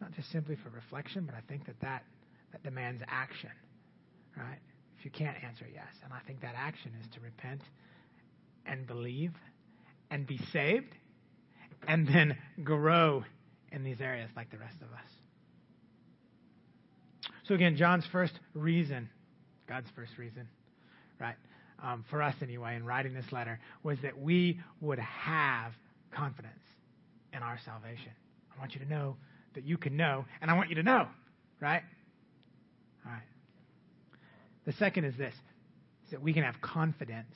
[0.04, 2.04] not just simply for reflection, but I think that that,
[2.52, 3.50] that demands action,
[4.38, 4.60] right?
[4.98, 7.62] If you can't answer yes, and I think that action is to repent
[8.66, 9.34] and believe
[10.12, 10.94] and be saved
[11.88, 13.24] and then grow
[13.72, 15.10] in these areas like the rest of us.
[17.46, 19.10] So, again, John's first reason,
[19.68, 20.48] God's first reason
[21.20, 21.36] right?
[21.82, 25.74] Um, for us anyway, in writing this letter, was that we would have
[26.12, 26.54] confidence
[27.34, 28.12] in our salvation.
[28.56, 29.16] I want you to know
[29.56, 31.08] that you can know, and I want you to know,
[31.60, 31.82] right?
[33.06, 33.22] All right.
[34.66, 35.34] The second is this
[36.06, 37.36] is that we can have confidence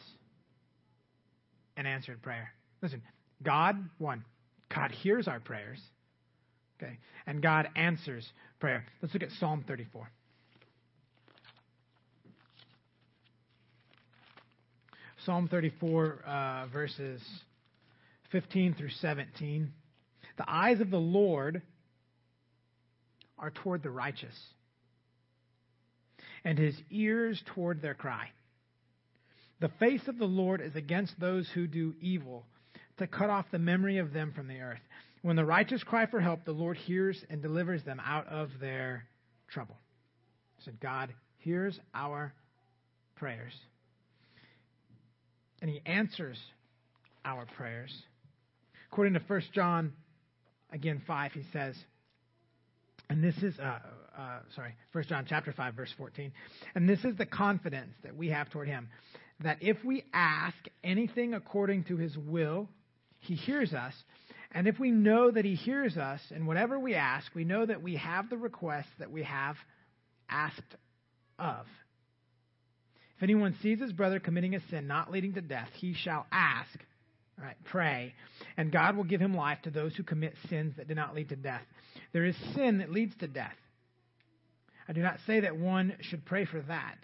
[1.75, 2.51] in answered prayer.
[2.82, 3.01] Listen,
[3.43, 4.23] God, one,
[4.73, 5.80] God hears our prayers,
[6.82, 8.27] okay, and God answers
[8.60, 8.86] prayer.
[9.01, 10.10] Let's look at Psalm 34.
[15.25, 17.21] Psalm 34, uh, verses
[18.32, 19.73] 15 through 17.
[20.38, 21.62] The eyes of the Lord
[23.39, 24.36] are toward the righteous,
[26.43, 28.30] and his ears toward their cry.
[29.60, 32.45] The face of the Lord is against those who do evil,
[32.97, 34.80] to cut off the memory of them from the earth.
[35.21, 39.06] When the righteous cry for help, the Lord hears and delivers them out of their
[39.47, 39.78] trouble.
[40.63, 42.34] said, God hears our
[43.15, 43.54] prayers.
[45.62, 46.38] And he answers
[47.26, 47.91] our prayers.
[48.91, 49.93] According to 1 John,
[50.71, 51.76] again, 5, he says,
[53.10, 53.80] and this is, uh,
[54.17, 56.32] uh, sorry, 1 John chapter 5, verse 14.
[56.76, 58.89] And this is the confidence that we have toward him,
[59.41, 62.67] that if we ask anything according to his will,
[63.20, 63.93] he hears us.
[64.52, 67.82] And if we know that he hears us, and whatever we ask, we know that
[67.82, 69.56] we have the request that we have
[70.30, 70.76] asked
[71.39, 71.65] of.
[73.17, 76.70] If anyone sees his brother committing a sin not leading to death, he shall ask,
[77.65, 78.13] pray,
[78.58, 81.30] and God will give him life to those who commit sins that do not lead
[81.30, 81.63] to death.
[82.13, 83.56] There is sin that leads to death.
[84.88, 86.98] I do not say that one should pray for that.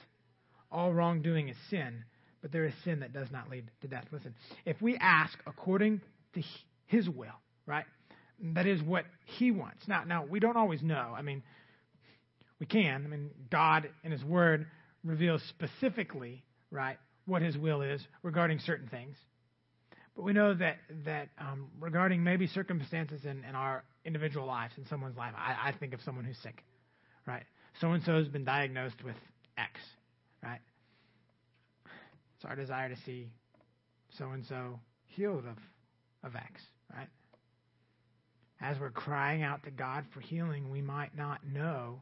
[0.71, 2.03] All wrongdoing is sin,
[2.41, 4.05] but there is sin that does not lead to death.
[4.11, 4.33] Listen,
[4.65, 6.01] if we ask according
[6.33, 6.41] to
[6.85, 7.85] his will, right?
[8.55, 9.87] That is what he wants.
[9.87, 11.13] Now, now we don't always know.
[11.15, 11.43] I mean,
[12.59, 13.03] we can.
[13.05, 14.65] I mean, God in his word
[15.03, 19.17] reveals specifically, right, what his will is regarding certain things.
[20.15, 24.85] But we know that that um, regarding maybe circumstances in, in our individual lives, in
[24.85, 26.63] someone's life, I, I think of someone who's sick,
[27.25, 27.43] right?
[27.81, 29.15] So and so has been diagnosed with
[29.57, 29.79] X,
[30.43, 30.59] right?
[32.35, 33.29] It's our desire to see
[34.17, 35.57] so and so healed of,
[36.23, 36.61] of X,
[36.93, 37.07] right?
[38.61, 42.01] As we're crying out to God for healing, we might not know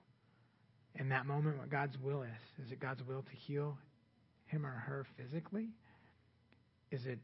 [0.95, 2.65] in that moment what God's will is.
[2.65, 3.78] Is it God's will to heal
[4.47, 5.69] him or her physically?
[6.91, 7.19] Is it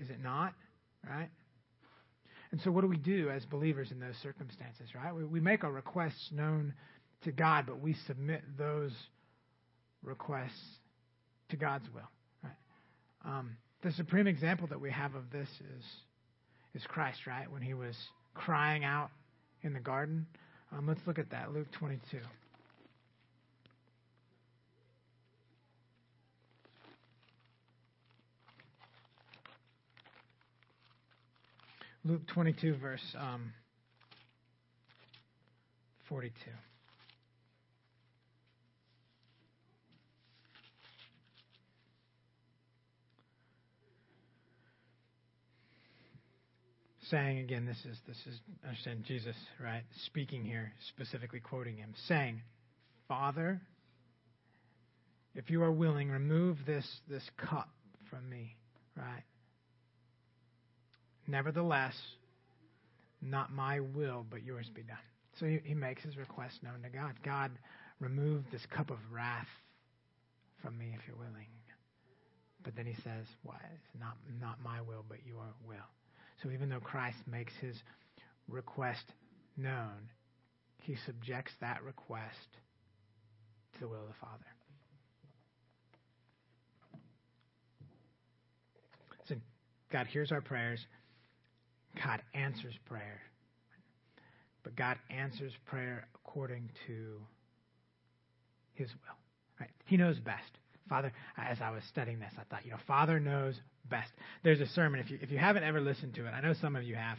[0.00, 0.54] is it not?
[1.08, 1.28] Right?
[2.52, 5.14] And so, what do we do as believers in those circumstances, right?
[5.14, 6.74] We, we make our requests known
[7.24, 8.92] to God, but we submit those
[10.02, 10.78] requests
[11.50, 12.08] to God's will,
[12.42, 12.52] right?
[13.24, 15.84] Um, the supreme example that we have of this is,
[16.74, 17.50] is Christ, right?
[17.50, 17.96] When he was
[18.34, 19.10] crying out
[19.62, 20.26] in the garden.
[20.72, 22.18] Um, let's look at that, Luke 22.
[32.06, 33.52] Luke 22, verse um,
[36.08, 36.32] 42.
[47.10, 52.42] saying again this is this is understand jesus right speaking here specifically quoting him saying
[53.06, 53.60] father
[55.36, 57.68] if you are willing remove this this cup
[58.10, 58.56] from me
[58.96, 59.22] right
[61.26, 61.94] Nevertheless,
[63.20, 64.96] not my will, but yours be done.
[65.38, 67.14] So he, makes his request known to God.
[67.22, 67.50] God,
[68.00, 69.48] remove this cup of wrath
[70.62, 71.46] from me if you're willing.
[72.64, 73.58] But then he says, Why?
[73.74, 75.76] It's not, not my will, but your will.
[76.42, 77.76] So even though Christ makes his
[78.48, 79.04] request
[79.56, 80.10] known,
[80.82, 82.48] he subjects that request
[83.74, 84.44] to the will of the Father.
[89.28, 89.34] So
[89.92, 90.80] God hears our prayers.
[92.04, 93.20] God answers prayer.
[94.62, 97.20] But God answers prayer according to
[98.74, 99.16] His will.
[99.60, 99.70] Right?
[99.86, 100.58] He knows best.
[100.88, 103.54] Father, as I was studying this, I thought, you know, Father knows
[103.90, 104.10] best.
[104.44, 105.00] There's a sermon.
[105.00, 107.18] If you if you haven't ever listened to it, I know some of you have.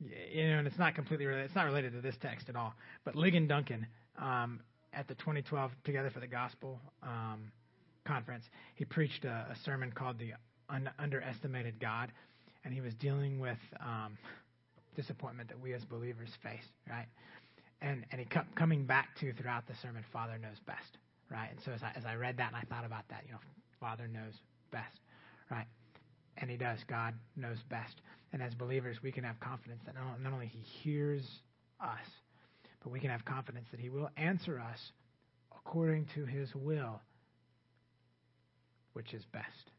[0.00, 1.46] You know, and it's not completely related.
[1.46, 2.74] It's not related to this text at all.
[3.04, 3.86] But Ligon Duncan,
[4.18, 4.60] um,
[4.92, 7.50] at the 2012 Together for the Gospel um,
[8.06, 10.32] conference, he preached a, a sermon called "The
[10.68, 12.12] Un- Underestimated God."
[12.66, 14.18] And he was dealing with um,
[14.96, 17.06] disappointment that we as believers face, right?
[17.80, 20.98] And and he kept coming back to throughout the sermon, Father knows best,
[21.30, 21.48] right?
[21.48, 23.38] And so as I, as I read that and I thought about that, you know,
[23.78, 24.32] Father knows
[24.72, 24.98] best,
[25.48, 25.66] right?
[26.38, 26.80] And he does.
[26.88, 27.94] God knows best.
[28.32, 31.22] And as believers, we can have confidence that not, not only he hears
[31.80, 32.06] us,
[32.82, 34.80] but we can have confidence that he will answer us
[35.56, 37.00] according to his will,
[38.94, 39.70] which is best.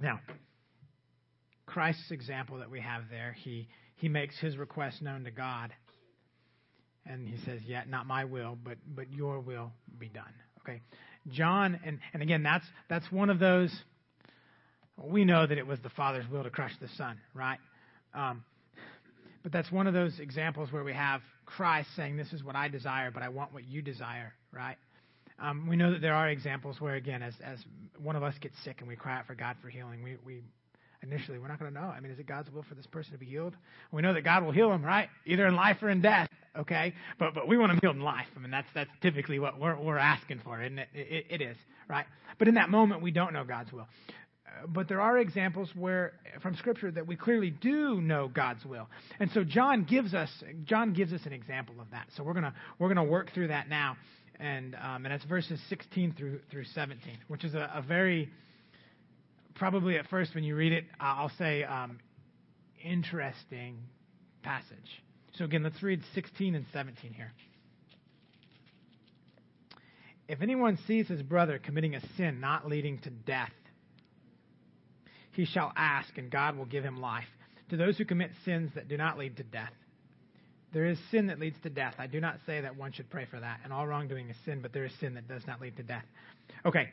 [0.00, 0.18] Now,
[1.66, 5.72] Christ's example that we have there, he, he makes his request known to God.
[7.06, 10.32] And he says, Yet not my will, but, but your will be done.
[10.60, 10.80] Okay.
[11.28, 13.72] John, and, and again, that's, that's one of those,
[15.02, 17.58] we know that it was the Father's will to crush the Son, right?
[18.14, 18.44] Um,
[19.42, 22.68] but that's one of those examples where we have Christ saying, This is what I
[22.68, 24.76] desire, but I want what you desire, right?
[25.38, 27.58] Um, we know that there are examples where, again, as, as
[27.98, 30.42] one of us gets sick and we cry out for God for healing, we, we
[31.02, 31.38] initially.
[31.38, 31.86] We're not going to know.
[31.86, 33.54] I mean, is it God's will for this person to be healed?
[33.90, 35.08] We know that God will heal him, right?
[35.26, 36.28] Either in life or in death.
[36.58, 38.26] Okay, but but we want him healed in life.
[38.36, 40.88] I mean, that's that's typically what we're we're asking for, isn't it?
[40.92, 41.56] It, it is,
[41.88, 42.04] right?
[42.38, 43.88] But in that moment, we don't know God's will.
[44.68, 48.88] but there are examples where from scripture that we clearly do know God's will.
[49.18, 50.30] And so John gives us
[50.64, 52.08] John gives us an example of that.
[52.16, 53.96] So we're to we're to work through that now.
[54.38, 58.28] And um, and it's verses 16 through through 17, which is a, a, very
[59.54, 61.98] probably at first when you read it, I'll say um,
[62.84, 63.78] interesting
[64.42, 65.02] passage.
[65.34, 67.32] So again, let's read 16 and 17 here.
[70.28, 73.52] If anyone sees his brother committing a sin not leading to death,
[75.32, 77.24] he shall ask, and God will give him life.
[77.70, 79.72] To those who commit sins that do not lead to death,
[80.72, 81.94] there is sin that leads to death.
[81.98, 83.60] I do not say that one should pray for that.
[83.64, 86.04] And all wrongdoing is sin, but there is sin that does not lead to death.
[86.64, 86.88] Okay.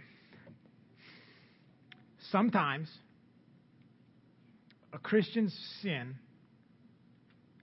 [2.31, 2.89] Sometimes
[4.93, 6.15] a Christian's sin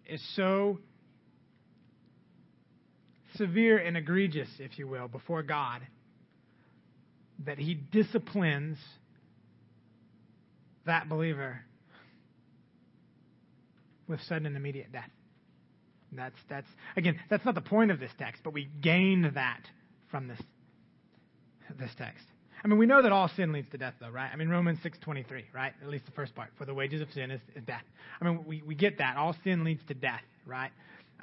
[0.08, 0.78] is so
[3.36, 5.82] severe and egregious, if you will, before God
[7.44, 8.78] that he disciplines
[10.86, 11.60] that believer
[14.08, 15.10] with sudden and immediate death.
[16.12, 19.62] that's that's again that's not the point of this text, but we gain that
[20.10, 20.40] from this
[21.78, 22.24] this text.
[22.66, 24.28] I mean, we know that all sin leads to death, though, right?
[24.32, 25.72] I mean, Romans six twenty three, right?
[25.80, 26.48] At least the first part.
[26.58, 27.84] For the wages of sin is, is death.
[28.20, 29.16] I mean, we, we get that.
[29.16, 30.72] All sin leads to death, right?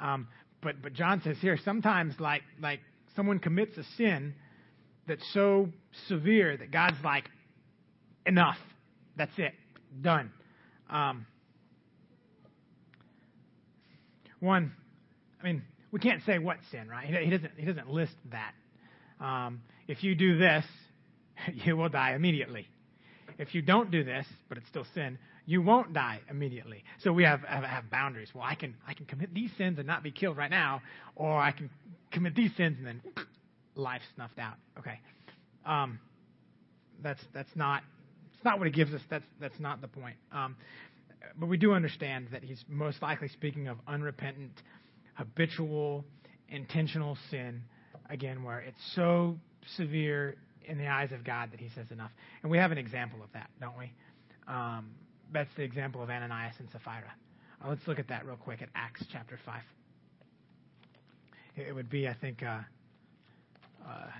[0.00, 0.26] Um,
[0.62, 2.80] but but John says here sometimes like like
[3.14, 4.32] someone commits a sin
[5.06, 5.68] that's so
[6.08, 7.28] severe that God's like,
[8.24, 8.56] enough.
[9.14, 9.52] That's it.
[10.00, 10.32] Done.
[10.88, 11.26] Um,
[14.40, 14.72] one,
[15.42, 17.06] I mean, we can't say what sin, right?
[17.06, 17.52] He, doesn't.
[17.58, 18.54] He doesn't list that.
[19.22, 20.64] Um, if you do this,
[21.54, 22.66] you will die immediately.
[23.38, 26.84] If you don't do this, but it's still sin, you won't die immediately.
[27.02, 28.28] So we have, have, have boundaries.
[28.34, 30.82] Well, I can I can commit these sins and not be killed right now,
[31.16, 31.70] or I can
[32.12, 33.02] commit these sins and then
[33.74, 34.54] life snuffed out.
[34.78, 35.00] Okay,
[35.66, 35.98] um,
[37.02, 37.82] that's that's not
[38.34, 39.02] it's not what he gives us.
[39.10, 40.16] That's that's not the point.
[40.32, 40.56] Um,
[41.38, 44.62] but we do understand that he's most likely speaking of unrepentant,
[45.14, 46.04] habitual,
[46.48, 47.62] intentional sin.
[48.10, 49.38] Again, where it's so
[49.76, 52.10] severe in the eyes of God that he says enough.
[52.42, 53.92] And we have an example of that, don't we?
[54.46, 54.90] Um,
[55.32, 57.12] that's the example of Ananias and Sapphira.
[57.64, 59.62] Uh, let's look at that real quick at Acts chapter 5.
[61.56, 62.60] It would be, I think, uh,
[63.86, 64.10] uh,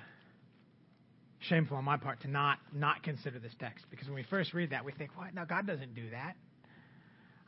[1.41, 4.71] shameful on my part to not not consider this text because when we first read
[4.71, 5.35] that we think, what?
[5.35, 6.37] No, God doesn't do that.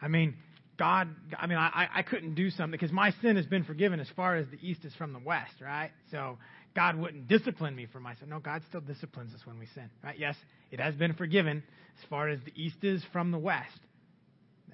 [0.01, 0.34] I mean,
[0.78, 1.09] God.
[1.38, 4.36] I mean, I I couldn't do something because my sin has been forgiven as far
[4.36, 5.90] as the east is from the west, right?
[6.11, 6.38] So
[6.77, 8.29] God wouldn't discipline me for my sin.
[8.29, 10.16] No, God still disciplines us when we sin, right?
[10.18, 10.37] Yes,
[10.70, 11.62] it has been forgiven
[11.99, 13.81] as far as the east is from the west,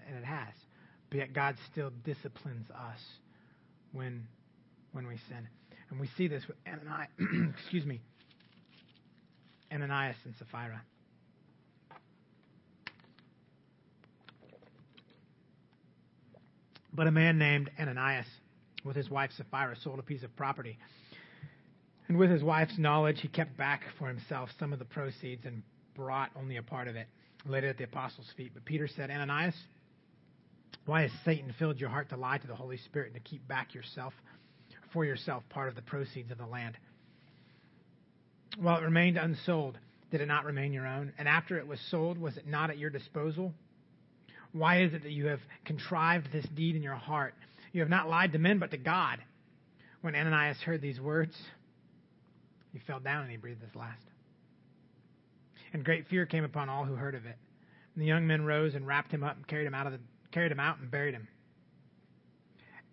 [0.09, 0.53] and it has.
[1.09, 2.99] But yet God still disciplines us
[3.93, 4.27] when
[4.91, 5.47] when we sin.
[5.91, 7.09] And we see this with Ananias,
[7.61, 8.01] excuse me,
[9.73, 10.83] Ananias and Sapphira.
[16.93, 18.27] But a man named Ananias,
[18.85, 20.79] with his wife Sapphira, sold a piece of property.
[22.09, 25.63] And with his wife's knowledge, he kept back for himself some of the proceeds and
[25.95, 27.07] brought only a part of it,
[27.47, 28.53] laid it at the apostles' feet.
[28.55, 29.57] But Peter said, Ananias,
[30.87, 33.47] why has Satan filled your heart to lie to the Holy Spirit and to keep
[33.47, 34.13] back yourself
[34.93, 36.77] for yourself part of the proceeds of the land?
[38.59, 39.79] While it remained unsold,
[40.11, 41.13] did it not remain your own?
[41.19, 43.55] And after it was sold, was it not at your disposal?
[44.53, 47.35] Why is it that you have contrived this deed in your heart?
[47.73, 49.19] You have not lied to men, but to God.
[50.03, 51.35] When Ananias heard these words,
[52.73, 54.05] he fell down and he breathed his last.
[55.73, 57.37] And great fear came upon all who heard of it.
[57.95, 60.01] And the young men rose and wrapped him up and carried him out of the,
[60.31, 61.29] carried him out and buried him.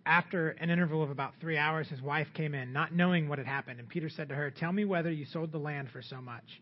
[0.06, 3.46] After an interval of about three hours, his wife came in, not knowing what had
[3.46, 3.80] happened.
[3.80, 6.60] And Peter said to her, Tell me whether you sold the land for so much.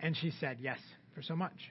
[0.00, 0.78] And she said, Yes,
[1.14, 1.70] for so much.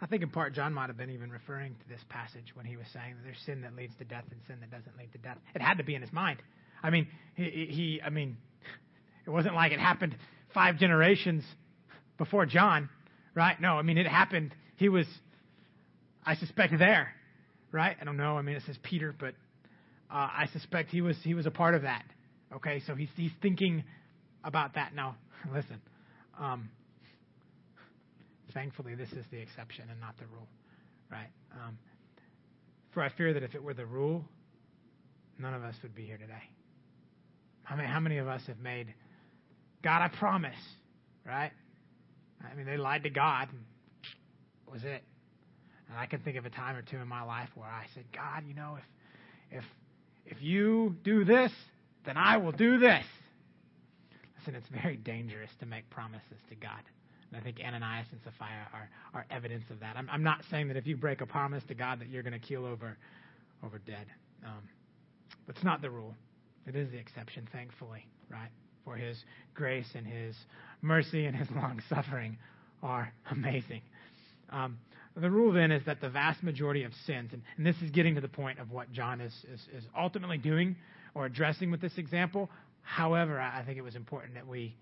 [0.00, 2.76] I think in part John might have been even referring to this passage when he
[2.76, 5.18] was saying that there's sin that leads to death and sin that doesn't lead to
[5.18, 5.38] death.
[5.54, 6.42] It had to be in his mind.
[6.82, 8.36] I mean, he, he I mean,
[9.26, 10.16] it wasn't like it happened
[10.52, 11.44] five generations
[12.18, 12.88] before John,
[13.34, 13.60] right?
[13.60, 14.54] No, I mean it happened.
[14.76, 15.06] He was,
[16.24, 17.14] I suspect, there,
[17.72, 17.96] right?
[18.00, 18.36] I don't know.
[18.36, 19.34] I mean, it says Peter, but
[20.10, 22.04] uh, I suspect he was he was a part of that.
[22.54, 23.84] Okay, so he's he's thinking
[24.44, 25.16] about that now.
[25.54, 25.80] Listen,
[26.38, 26.68] um,
[28.56, 30.48] Thankfully, this is the exception and not the rule.
[31.10, 31.28] right?
[31.52, 31.76] Um,
[32.92, 34.24] for I fear that if it were the rule,
[35.38, 36.42] none of us would be here today.
[37.68, 38.94] I mean, how many of us have made,
[39.82, 40.56] God, I promise,
[41.26, 41.50] right?
[42.50, 43.48] I mean, they lied to God.
[43.50, 43.60] And
[44.72, 45.02] was it?
[45.90, 48.04] And I can think of a time or two in my life where I said,
[48.10, 49.64] God, you know, if if
[50.24, 51.52] if you do this,
[52.06, 53.04] then I will do this.
[54.38, 56.80] Listen, it's very dangerous to make promises to God.
[57.30, 59.96] And I think Ananias and Sapphira are, are evidence of that.
[59.96, 62.32] I'm, I'm not saying that if you break a promise to God that you're going
[62.32, 62.96] to keel over
[63.64, 64.06] over dead.
[64.44, 64.62] Um,
[65.46, 66.14] but it's not the rule.
[66.66, 68.50] It is the exception, thankfully, right?
[68.84, 69.24] For his
[69.54, 70.36] grace and his
[70.82, 72.38] mercy and his long suffering
[72.82, 73.82] are amazing.
[74.50, 74.78] Um,
[75.16, 78.14] the rule then is that the vast majority of sins, and, and this is getting
[78.16, 80.76] to the point of what John is, is, is, ultimately doing
[81.14, 82.50] or addressing with this example.
[82.82, 84.76] However, I, I think it was important that we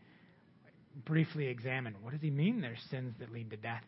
[1.04, 3.82] briefly examine what does he mean there's sins that lead to death,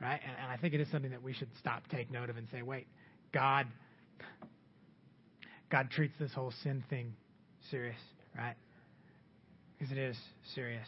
[0.00, 0.20] right?
[0.22, 2.46] And, and I think it is something that we should stop, take note of, and
[2.50, 2.86] say, wait,
[3.32, 3.66] God,
[5.70, 7.14] God treats this whole sin thing
[7.70, 7.98] serious,
[8.36, 8.54] right?
[9.78, 10.16] Because it is
[10.54, 10.86] serious.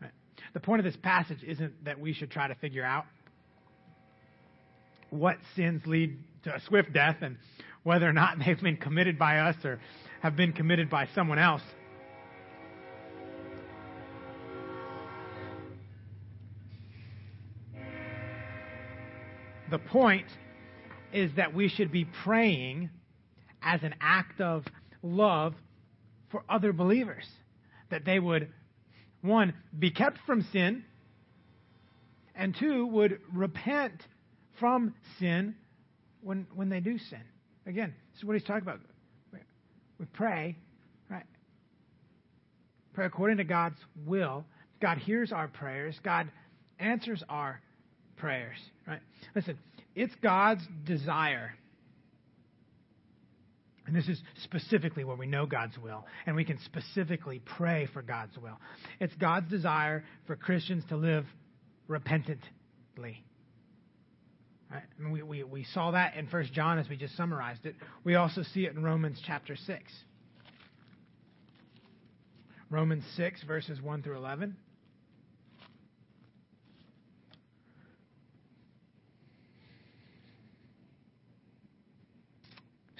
[0.00, 0.12] Right?
[0.54, 3.04] The point of this passage isn't that we should try to figure out
[5.10, 7.36] what sins lead to a swift death and
[7.82, 9.80] whether or not they've been committed by us or
[10.20, 11.62] have been committed by someone else.
[19.70, 20.26] The point
[21.12, 22.90] is that we should be praying
[23.62, 24.64] as an act of
[25.02, 25.54] love
[26.30, 27.24] for other believers.
[27.90, 28.48] That they would,
[29.22, 30.84] one, be kept from sin,
[32.34, 34.02] and two, would repent
[34.58, 35.54] from sin
[36.20, 37.22] when, when they do sin.
[37.66, 38.80] Again, this is what he's talking about.
[39.98, 40.56] We pray,
[41.08, 41.24] right?
[42.92, 44.44] Pray according to God's will.
[44.80, 45.98] God hears our prayers.
[46.04, 46.30] God
[46.78, 47.60] answers our
[48.16, 48.56] prayers,
[48.86, 49.00] right?
[49.34, 49.58] Listen,
[49.94, 51.54] it's God's desire.
[53.86, 58.02] And this is specifically where we know God's will, and we can specifically pray for
[58.02, 58.58] God's will.
[58.98, 61.24] It's God's desire for Christians to live
[61.86, 63.22] repentantly.
[64.70, 64.82] Right?
[64.98, 67.76] And we, we, we saw that in 1 John as we just summarized it.
[68.02, 69.92] We also see it in Romans chapter 6.
[72.68, 74.56] Romans 6, verses 1 through 11.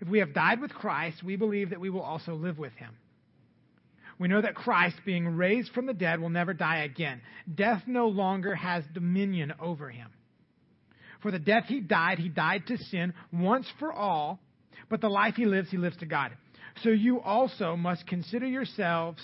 [0.00, 2.90] if we have died with Christ, we believe that we will also live with him.
[4.18, 7.22] We know that Christ, being raised from the dead, will never die again.
[7.54, 10.08] Death no longer has dominion over him.
[11.22, 14.38] For the death he died, he died to sin once for all,
[14.88, 16.32] but the life he lives, he lives to God.
[16.82, 19.22] So you also must consider yourselves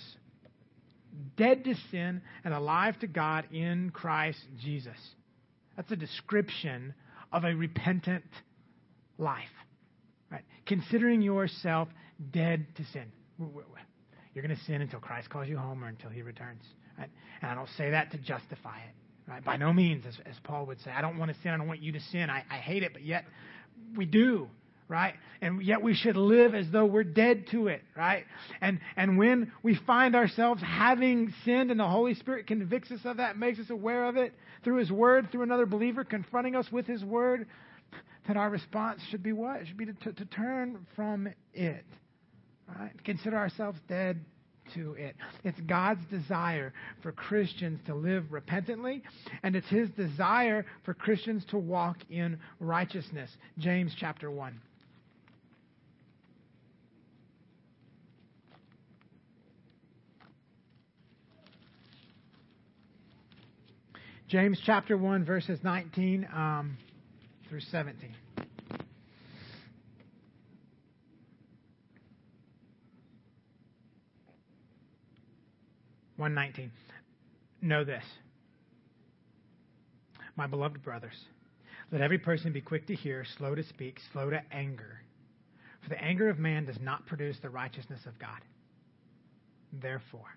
[1.37, 4.99] dead to sin and alive to God in Christ Jesus.
[5.77, 6.95] That's a description
[7.33, 8.25] of a repentant
[9.19, 9.45] life.
[10.31, 10.45] Right?
[10.67, 11.89] Considering yourself
[12.33, 13.13] dead to sin.
[13.39, 16.63] You're going to sin until Christ calls you home or until he returns.
[16.99, 17.11] Right?
[17.43, 19.31] And I don't say that to justify it.
[19.31, 19.45] Right?
[19.45, 20.91] By no means, as, as Paul would say.
[20.91, 21.53] I don't want to sin.
[21.53, 22.31] I don't want you to sin.
[22.31, 23.25] I, I hate it, but yet
[23.97, 24.49] we do
[24.89, 25.15] right?
[25.41, 28.25] And yet we should live as though we're dead to it, right?
[28.61, 33.17] And and when we find ourselves having sinned and the Holy Spirit convicts us of
[33.17, 34.33] that, makes us aware of it
[34.65, 37.47] through his word, through another believer confronting us with his word,
[38.27, 39.61] then our response should be what?
[39.61, 41.85] It should be to, to, to turn from it.
[42.69, 42.93] Right?
[43.05, 44.25] Consider ourselves dead
[44.75, 45.15] to it.
[45.45, 46.73] It's God's desire
[47.03, 49.03] for Christians to live repentantly,
[49.43, 53.31] and it's His desire for Christians to walk in righteousness.
[53.59, 54.61] James chapter 1.
[64.29, 66.27] James chapter 1, verses 19.
[66.35, 66.77] Um,
[67.49, 68.15] through 17.
[76.17, 76.73] One nineteen.
[77.61, 78.05] Know this,
[80.35, 81.17] my beloved brothers.
[81.93, 85.01] Let every person be quick to hear, slow to speak, slow to anger.
[85.83, 88.41] For the anger of man does not produce the righteousness of God.
[89.73, 90.37] Therefore,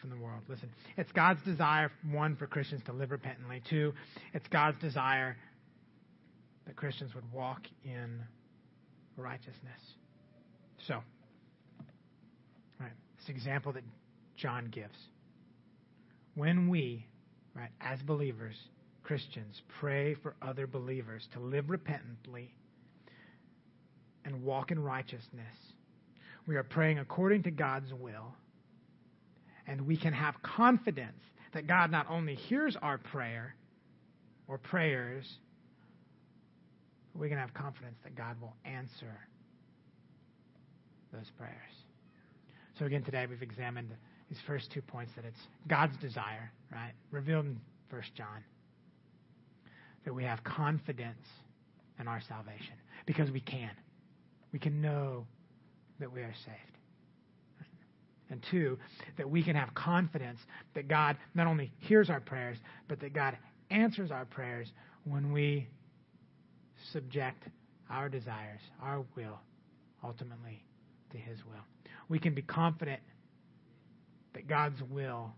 [0.00, 0.42] from the world.
[0.48, 3.62] Listen, it's God's desire, one, for Christians to live repentantly.
[3.68, 3.92] Two,
[4.32, 5.36] it's God's desire
[6.66, 8.20] that Christians would walk in
[9.16, 9.80] righteousness.
[10.86, 11.00] So,
[12.80, 13.84] right, this example that
[14.36, 14.96] John gives.
[16.34, 17.06] When we,
[17.54, 18.54] right, as believers,
[19.02, 22.54] Christians, pray for other believers to live repentantly
[24.24, 25.56] and walk in righteousness.
[26.46, 28.34] We are praying according to God's will,
[29.68, 33.54] and we can have confidence that God not only hears our prayer
[34.48, 35.38] or prayers,
[37.12, 39.20] but we can have confidence that God will answer
[41.12, 41.54] those prayers.
[42.78, 43.90] So, again, today we've examined
[44.28, 46.92] these first two points that it's God's desire, right?
[47.10, 47.60] Revealed in
[47.90, 48.44] 1 John
[50.04, 51.26] that we have confidence
[52.00, 53.70] in our salvation because we can.
[54.52, 55.26] We can know
[55.98, 56.77] that we are saved.
[58.30, 58.78] And two,
[59.16, 60.38] that we can have confidence
[60.74, 63.36] that God not only hears our prayers, but that God
[63.70, 64.68] answers our prayers
[65.04, 65.66] when we
[66.92, 67.44] subject
[67.88, 69.40] our desires, our will,
[70.04, 70.62] ultimately
[71.10, 71.64] to His will.
[72.08, 73.00] We can be confident
[74.34, 75.32] that God's will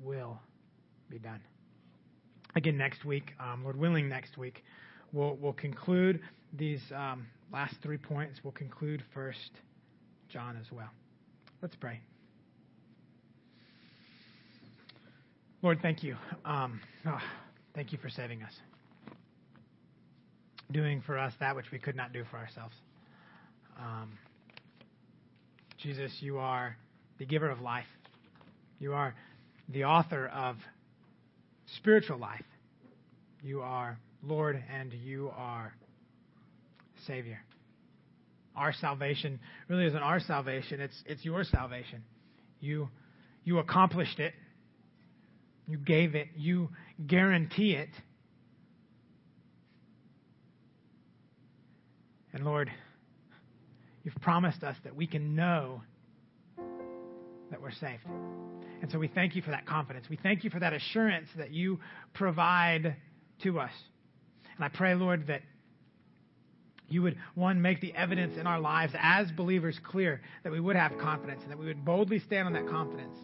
[0.00, 0.38] will
[1.10, 1.40] be done
[2.58, 4.64] again next week, um, Lord willing, next week,
[5.12, 6.20] we'll, we'll conclude
[6.52, 8.40] these um, last three points.
[8.42, 9.52] We'll conclude First
[10.28, 10.90] John as well.
[11.60, 12.00] Let's pray.
[15.60, 16.16] Lord, thank you.
[16.44, 17.18] Um, oh,
[17.74, 18.52] thank you for saving us,
[20.70, 22.76] doing for us that which we could not do for ourselves.
[23.76, 24.12] Um,
[25.78, 26.76] Jesus, you are
[27.18, 27.86] the giver of life.
[28.78, 29.14] You are
[29.68, 30.56] the author of
[31.66, 32.44] spiritual life.
[33.42, 35.74] You are Lord and you are
[37.04, 37.40] Savior.
[38.58, 39.38] Our salvation
[39.68, 42.02] really isn't our salvation, it's, it's your salvation.
[42.60, 42.88] You,
[43.44, 44.34] you accomplished it,
[45.68, 46.68] you gave it, you
[47.06, 47.90] guarantee it.
[52.32, 52.70] And Lord,
[54.02, 55.82] you've promised us that we can know
[57.50, 58.02] that we're saved.
[58.82, 60.06] And so we thank you for that confidence.
[60.10, 61.78] We thank you for that assurance that you
[62.12, 62.96] provide
[63.44, 63.72] to us.
[64.56, 65.42] And I pray, Lord, that
[66.88, 70.76] you would, one, make the evidence in our lives as believers clear, that we would
[70.76, 73.16] have confidence and that we would boldly stand on that confidence.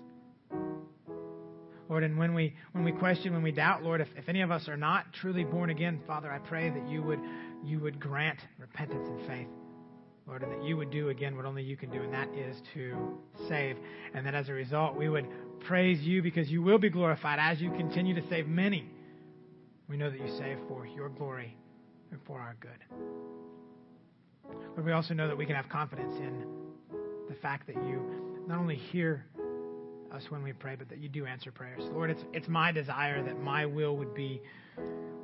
[1.89, 4.51] Lord, and when we when we question, when we doubt, Lord, if, if any of
[4.51, 7.21] us are not truly born again, Father, I pray that you would
[7.63, 9.49] you would grant repentance and faith.
[10.27, 12.57] Lord, and that you would do again what only you can do, and that is
[12.73, 13.77] to save.
[14.15, 15.27] And that as a result, we would
[15.61, 18.89] praise you because you will be glorified as you continue to save many.
[19.87, 21.55] We know that you save for your glory
[22.11, 23.34] and for our good.
[24.75, 26.45] But we also know that we can have confidence in
[27.29, 28.03] the fact that you
[28.47, 29.25] not only hear
[30.13, 31.83] us when we pray, but that you do answer prayers.
[31.93, 34.43] Lord, it's it's my desire that my will would be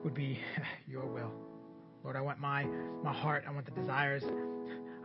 [0.05, 0.39] would be
[0.89, 1.33] your will.
[2.03, 2.65] Lord, I want my
[3.03, 4.25] my heart, I want the desires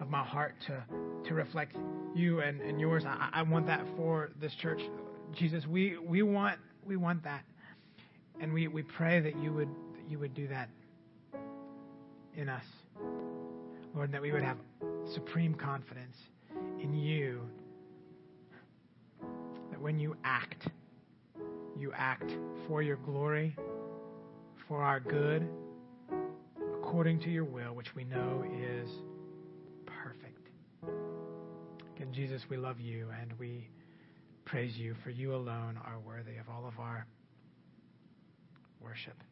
[0.02, 0.84] of my heart to,
[1.28, 1.76] to reflect
[2.14, 3.06] you and, and yours.
[3.06, 4.82] I, I want that for this church.
[5.34, 7.44] Jesus, we, we want we want that.
[8.40, 10.70] And we, we pray that you would that you would do that
[12.36, 12.64] in us.
[13.96, 14.58] Lord, that we would have
[15.14, 16.18] supreme confidence
[16.82, 17.42] in you.
[19.72, 20.68] That when you act,
[21.78, 22.30] you act
[22.68, 23.56] for your glory,
[24.68, 25.48] for our good,
[26.74, 28.90] according to your will, which we know is
[29.86, 30.50] perfect.
[32.02, 33.70] and Jesus, we love you and we
[34.44, 37.08] praise you, for you alone are worthy of all of our
[38.82, 39.24] worship,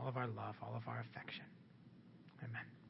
[0.00, 1.44] all of our love, all of our affection.
[2.42, 2.85] Amen.